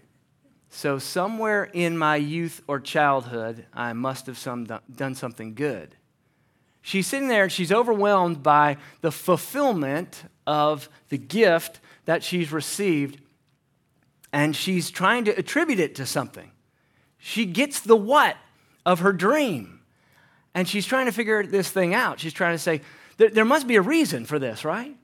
So, 0.70 1.00
somewhere 1.00 1.64
in 1.64 1.98
my 1.98 2.16
youth 2.16 2.62
or 2.68 2.80
childhood, 2.80 3.66
I 3.74 3.94
must 3.94 4.28
have 4.28 4.38
some, 4.38 4.68
done 4.96 5.16
something 5.16 5.56
good. 5.56 5.96
She's 6.82 7.08
sitting 7.08 7.28
there 7.28 7.44
and 7.44 7.52
she's 7.52 7.72
overwhelmed 7.72 8.44
by 8.44 8.78
the 9.02 9.12
fulfillment 9.12 10.24
of 10.46 10.90
the 11.10 11.18
gift 11.18 11.80
that 12.06 12.24
she's 12.24 12.52
received, 12.52 13.20
and 14.32 14.56
she's 14.56 14.90
trying 14.90 15.26
to 15.26 15.38
attribute 15.38 15.80
it 15.80 15.96
to 15.96 16.06
something. 16.06 16.52
She 17.18 17.46
gets 17.46 17.82
the 17.82 17.96
what 17.96 18.38
of 18.86 19.00
her 19.00 19.12
dream, 19.12 19.82
and 20.54 20.68
she's 20.68 20.86
trying 20.86 21.08
to 21.08 21.12
figure 21.12 21.46
this 21.46 21.70
thing 21.70 21.94
out. 21.94 22.20
She's 22.20 22.34
trying 22.34 22.54
to 22.54 22.60
say, 22.60 22.82
there, 23.18 23.30
there 23.30 23.46
must 23.46 23.68
be 23.68 23.76
a 23.76 23.82
reason 23.82 24.26
for 24.26 24.40
this, 24.40 24.64
right? 24.64 24.96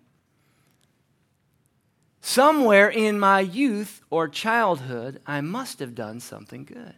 Somewhere 2.28 2.90
in 2.90 3.20
my 3.20 3.40
youth 3.40 4.02
or 4.10 4.28
childhood, 4.28 5.22
I 5.28 5.42
must 5.42 5.78
have 5.78 5.94
done 5.94 6.20
something 6.20 6.66
good. 6.66 6.96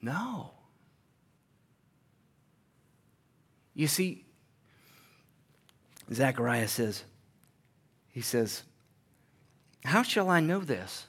No. 0.00 0.52
You 3.74 3.88
see, 3.88 4.24
Zechariah 6.12 6.68
says, 6.68 7.02
he 8.12 8.20
says, 8.20 8.62
How 9.84 10.04
shall 10.04 10.30
I 10.30 10.38
know 10.38 10.60
this? 10.60 11.06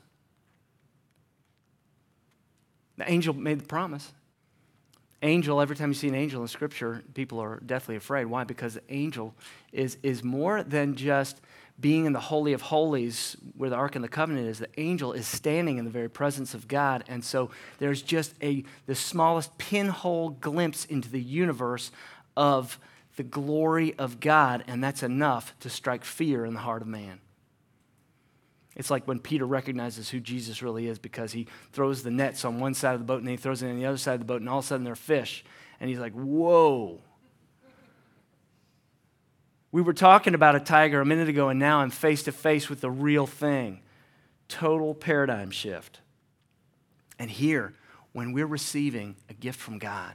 The 2.98 3.08
angel 3.08 3.36
made 3.36 3.60
the 3.60 3.68
promise. 3.68 4.12
Angel, 5.22 5.62
every 5.62 5.76
time 5.76 5.90
you 5.90 5.94
see 5.94 6.08
an 6.08 6.16
angel 6.16 6.42
in 6.42 6.48
Scripture, 6.48 7.04
people 7.14 7.40
are 7.40 7.60
deathly 7.64 7.96
afraid. 7.96 8.26
Why? 8.26 8.44
Because 8.44 8.74
the 8.74 8.82
angel 8.90 9.36
is, 9.72 10.00
is 10.02 10.24
more 10.24 10.64
than 10.64 10.96
just 10.96 11.42
being 11.84 12.06
in 12.06 12.14
the 12.14 12.20
Holy 12.20 12.54
of 12.54 12.62
Holies 12.62 13.36
where 13.58 13.70
the 13.70 13.76
Ark 13.76 13.96
and 13.96 14.04
the 14.04 14.10
Covenant 14.10 14.48
is. 14.48 14.58
The 14.58 14.80
angel 14.80 15.12
is 15.12 15.28
standing 15.28 15.78
in 15.78 15.84
the 15.84 15.92
very 15.92 16.10
presence 16.10 16.54
of 16.54 16.70
God. 16.70 17.04
And 17.10 17.24
so 17.24 17.52
there's 17.78 18.02
just 18.02 18.34
a 18.42 18.64
the 18.86 18.96
smallest 18.96 19.58
pinhole 19.58 20.30
glimpse 20.30 20.86
into 20.86 21.10
the 21.10 21.22
universe 21.22 21.92
of 22.38 22.80
the 23.18 23.24
glory 23.24 23.94
of 24.00 24.22
God, 24.22 24.64
and 24.66 24.84
that's 24.84 25.04
enough 25.04 25.54
to 25.60 25.70
strike 25.70 26.06
fear 26.06 26.46
in 26.46 26.54
the 26.54 26.62
heart 26.62 26.82
of 26.82 26.88
man. 26.88 27.20
It's 28.76 28.90
like 28.90 29.06
when 29.06 29.20
Peter 29.20 29.46
recognizes 29.46 30.10
who 30.10 30.20
Jesus 30.20 30.64
really 30.64 30.88
is 30.88 30.98
because 30.98 31.34
he 31.34 31.48
throws 31.74 32.02
the 32.02 32.10
nets 32.10 32.44
on 32.46 32.60
one 32.60 32.74
side 32.74 32.94
of 32.94 33.02
the 33.02 33.06
boat 33.06 33.20
and 33.20 33.28
then 33.28 33.34
he 33.34 33.38
throws 33.38 33.62
it 33.62 33.70
on 33.70 33.78
the 33.78 33.86
other 33.86 33.98
side 33.98 34.14
of 34.14 34.20
the 34.20 34.26
boat, 34.26 34.40
and 34.40 34.50
all 34.50 34.60
of 34.60 34.66
a 34.66 34.68
sudden 34.68 34.86
they're 34.86 34.96
fish. 34.96 35.44
And 35.82 35.90
he's 35.90 36.00
like, 36.00 36.14
Whoa. 36.14 37.02
We 39.74 39.82
were 39.82 39.94
talking 39.94 40.36
about 40.36 40.56
a 40.56 40.60
tiger 40.60 41.02
a 41.02 41.06
minute 41.06 41.30
ago, 41.30 41.50
and 41.50 41.60
now 41.60 41.80
I'm 41.80 41.90
face 41.90 42.22
to 42.24 42.32
face 42.32 42.70
with 42.70 42.80
the 42.80 42.92
real 42.92 43.26
thing. 43.26 43.82
Total 44.48 44.94
paradigm 44.94 45.50
shift. 45.50 46.00
And 47.18 47.28
here, 47.28 47.74
when 48.12 48.34
we're 48.34 48.46
receiving 48.46 49.16
a 49.32 49.34
gift 49.34 49.60
from 49.60 49.80
God 49.80 50.14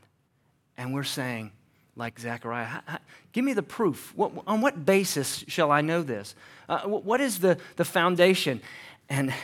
and 0.77 0.95
we're 0.95 1.03
saying, 1.03 1.51
like 1.97 2.21
Zechariah. 2.21 2.83
Give 3.33 3.45
me 3.45 3.53
the 3.53 3.63
proof. 3.65 4.13
What, 4.15 4.31
on 4.47 4.61
what 4.61 4.87
basis 4.87 5.45
shall 5.49 5.73
I 5.73 5.81
know 5.81 6.03
this? 6.03 6.37
Uh, 6.69 6.83
what 6.83 7.21
is 7.21 7.41
the, 7.41 7.59
the 7.75 7.85
foundation? 7.85 8.61
And, 9.09 9.35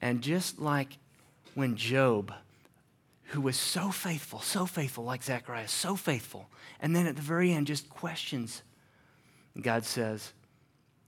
and 0.00 0.22
just 0.22 0.58
like 0.58 0.96
when 1.54 1.76
Job, 1.76 2.32
who 3.24 3.42
was 3.42 3.58
so 3.58 3.90
faithful, 3.90 4.40
so 4.40 4.64
faithful, 4.64 5.04
like 5.04 5.22
Zechariah, 5.22 5.68
so 5.68 5.94
faithful, 5.94 6.48
and 6.80 6.96
then 6.96 7.06
at 7.06 7.16
the 7.16 7.22
very 7.22 7.52
end 7.52 7.66
just 7.66 7.90
questions, 7.90 8.62
God 9.60 9.84
says, 9.84 10.32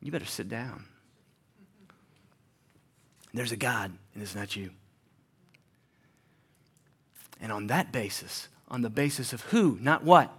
You 0.02 0.12
better 0.12 0.26
sit 0.26 0.48
down. 0.48 0.84
There's 3.32 3.52
a 3.52 3.56
God, 3.56 3.92
and 4.14 4.22
it's 4.22 4.34
not 4.34 4.54
you. 4.54 4.70
And 7.40 7.50
on 7.50 7.66
that 7.66 7.90
basis, 7.90 8.48
on 8.68 8.82
the 8.82 8.90
basis 8.90 9.32
of 9.32 9.42
who, 9.42 9.76
not 9.80 10.04
what, 10.04 10.32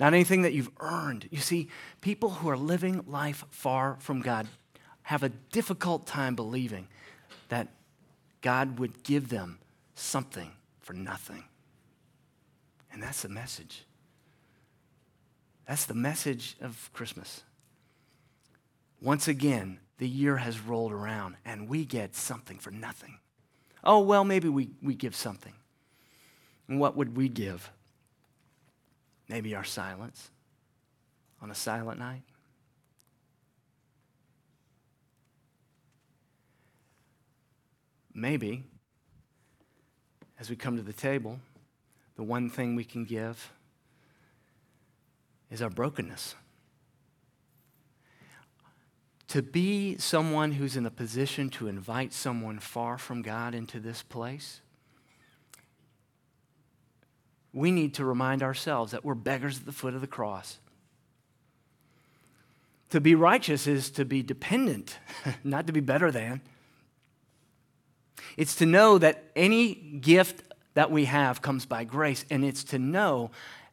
not 0.00 0.14
anything 0.14 0.42
that 0.42 0.52
you've 0.52 0.70
earned. 0.80 1.28
You 1.30 1.38
see, 1.38 1.68
people 2.00 2.30
who 2.30 2.48
are 2.48 2.56
living 2.56 3.04
life 3.06 3.44
far 3.50 3.96
from 4.00 4.20
God 4.20 4.46
have 5.02 5.22
a 5.22 5.28
difficult 5.28 6.06
time 6.06 6.34
believing 6.34 6.88
that 7.48 7.68
God 8.42 8.78
would 8.78 9.02
give 9.02 9.28
them 9.28 9.58
something 9.94 10.52
for 10.80 10.92
nothing. 10.92 11.44
And 12.92 13.02
that's 13.02 13.22
the 13.22 13.28
message. 13.28 13.84
That's 15.68 15.84
the 15.84 15.94
message 15.94 16.56
of 16.62 16.90
Christmas. 16.94 17.42
Once 19.02 19.28
again, 19.28 19.80
the 19.98 20.08
year 20.08 20.38
has 20.38 20.58
rolled 20.58 20.92
around 20.92 21.36
and 21.44 21.68
we 21.68 21.84
get 21.84 22.16
something 22.16 22.58
for 22.58 22.70
nothing. 22.70 23.18
Oh, 23.84 24.00
well, 24.00 24.24
maybe 24.24 24.48
we, 24.48 24.70
we 24.82 24.94
give 24.94 25.14
something. 25.14 25.52
And 26.68 26.80
what 26.80 26.96
would 26.96 27.18
we 27.18 27.28
give? 27.28 27.70
Maybe 29.28 29.54
our 29.54 29.62
silence 29.62 30.30
on 31.42 31.50
a 31.50 31.54
silent 31.54 31.98
night. 31.98 32.22
Maybe, 38.14 38.64
as 40.40 40.48
we 40.48 40.56
come 40.56 40.76
to 40.78 40.82
the 40.82 40.94
table, 40.94 41.38
the 42.16 42.22
one 42.22 42.48
thing 42.48 42.74
we 42.74 42.84
can 42.84 43.04
give 43.04 43.52
is 45.50 45.62
our 45.62 45.70
brokenness. 45.70 46.34
To 49.28 49.42
be 49.42 49.98
someone 49.98 50.52
who's 50.52 50.76
in 50.76 50.86
a 50.86 50.90
position 50.90 51.50
to 51.50 51.68
invite 51.68 52.12
someone 52.12 52.58
far 52.58 52.96
from 52.96 53.22
God 53.22 53.54
into 53.54 53.78
this 53.78 54.02
place 54.02 54.60
we 57.52 57.70
need 57.70 57.94
to 57.94 58.04
remind 58.04 58.42
ourselves 58.42 58.92
that 58.92 59.04
we're 59.04 59.14
beggars 59.14 59.58
at 59.58 59.66
the 59.66 59.72
foot 59.72 59.94
of 59.94 60.00
the 60.00 60.06
cross. 60.06 60.58
To 62.90 63.00
be 63.00 63.14
righteous 63.14 63.66
is 63.66 63.90
to 63.92 64.04
be 64.04 64.22
dependent, 64.22 64.98
not 65.44 65.66
to 65.66 65.72
be 65.72 65.80
better 65.80 66.10
than. 66.10 66.40
It's 68.36 68.54
to 68.56 68.66
know 68.66 68.98
that 68.98 69.24
any 69.34 69.74
gift 69.74 70.42
that 70.74 70.90
we 70.90 71.06
have 71.06 71.42
comes 71.42 71.66
by 71.66 71.84
grace, 71.84 72.24
and 72.30 72.44
it's 72.44 72.64
to 72.64 72.78
know 72.78 73.30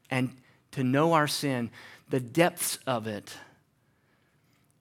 and 0.09 0.35
to 0.75 0.83
know 0.83 1.13
our 1.13 1.27
sin, 1.27 1.71
the 2.09 2.19
depths 2.19 2.79
of 2.85 3.07
it. 3.07 3.33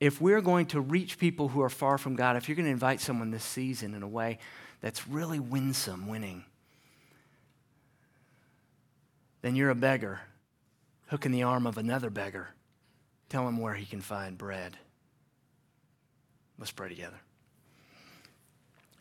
If 0.00 0.20
we're 0.20 0.40
going 0.40 0.66
to 0.66 0.80
reach 0.80 1.18
people 1.18 1.48
who 1.48 1.62
are 1.62 1.70
far 1.70 1.98
from 1.98 2.16
God, 2.16 2.36
if 2.36 2.48
you're 2.48 2.56
going 2.56 2.66
to 2.66 2.72
invite 2.72 3.00
someone 3.00 3.30
this 3.30 3.44
season 3.44 3.94
in 3.94 4.02
a 4.02 4.08
way 4.08 4.38
that's 4.80 5.06
really 5.06 5.38
winsome, 5.38 6.08
winning, 6.08 6.44
then 9.42 9.54
you're 9.54 9.70
a 9.70 9.74
beggar, 9.76 10.20
hooking 11.06 11.30
the 11.30 11.44
arm 11.44 11.64
of 11.64 11.78
another 11.78 12.10
beggar. 12.10 12.48
Tell 13.28 13.46
him 13.46 13.58
where 13.58 13.74
he 13.74 13.86
can 13.86 14.00
find 14.00 14.36
bread. 14.36 14.76
Let's 16.58 16.72
pray 16.72 16.88
together. 16.88 17.20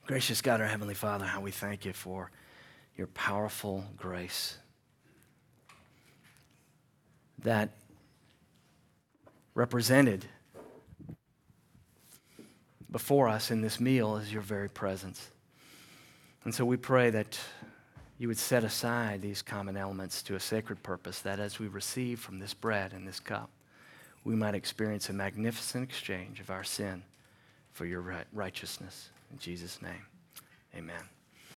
Gracious 0.05 0.41
God, 0.41 0.61
our 0.61 0.67
Heavenly 0.67 0.93
Father, 0.93 1.25
how 1.25 1.41
we 1.41 1.51
thank 1.51 1.85
you 1.85 1.93
for 1.93 2.29
your 2.95 3.07
powerful 3.07 3.83
grace 3.97 4.57
that 7.43 7.69
represented 9.53 10.25
before 12.91 13.27
us 13.27 13.51
in 13.51 13.61
this 13.61 13.79
meal 13.79 14.17
is 14.17 14.31
your 14.31 14.41
very 14.41 14.69
presence. 14.69 15.29
And 16.43 16.53
so 16.53 16.65
we 16.65 16.77
pray 16.77 17.09
that 17.09 17.39
you 18.17 18.27
would 18.27 18.37
set 18.37 18.63
aside 18.63 19.21
these 19.21 19.41
common 19.41 19.75
elements 19.75 20.21
to 20.23 20.35
a 20.35 20.39
sacred 20.39 20.83
purpose, 20.83 21.19
that 21.21 21.39
as 21.39 21.59
we 21.59 21.67
receive 21.67 22.19
from 22.19 22.39
this 22.39 22.53
bread 22.53 22.93
and 22.93 23.07
this 23.07 23.19
cup, 23.19 23.49
we 24.23 24.35
might 24.35 24.55
experience 24.55 25.09
a 25.09 25.13
magnificent 25.13 25.83
exchange 25.83 26.39
of 26.39 26.49
our 26.49 26.63
sin 26.63 27.03
for 27.71 27.85
your 27.85 28.25
righteousness. 28.31 29.09
In 29.31 29.39
Jesus' 29.39 29.81
name, 29.81 30.05
amen. 30.75 31.03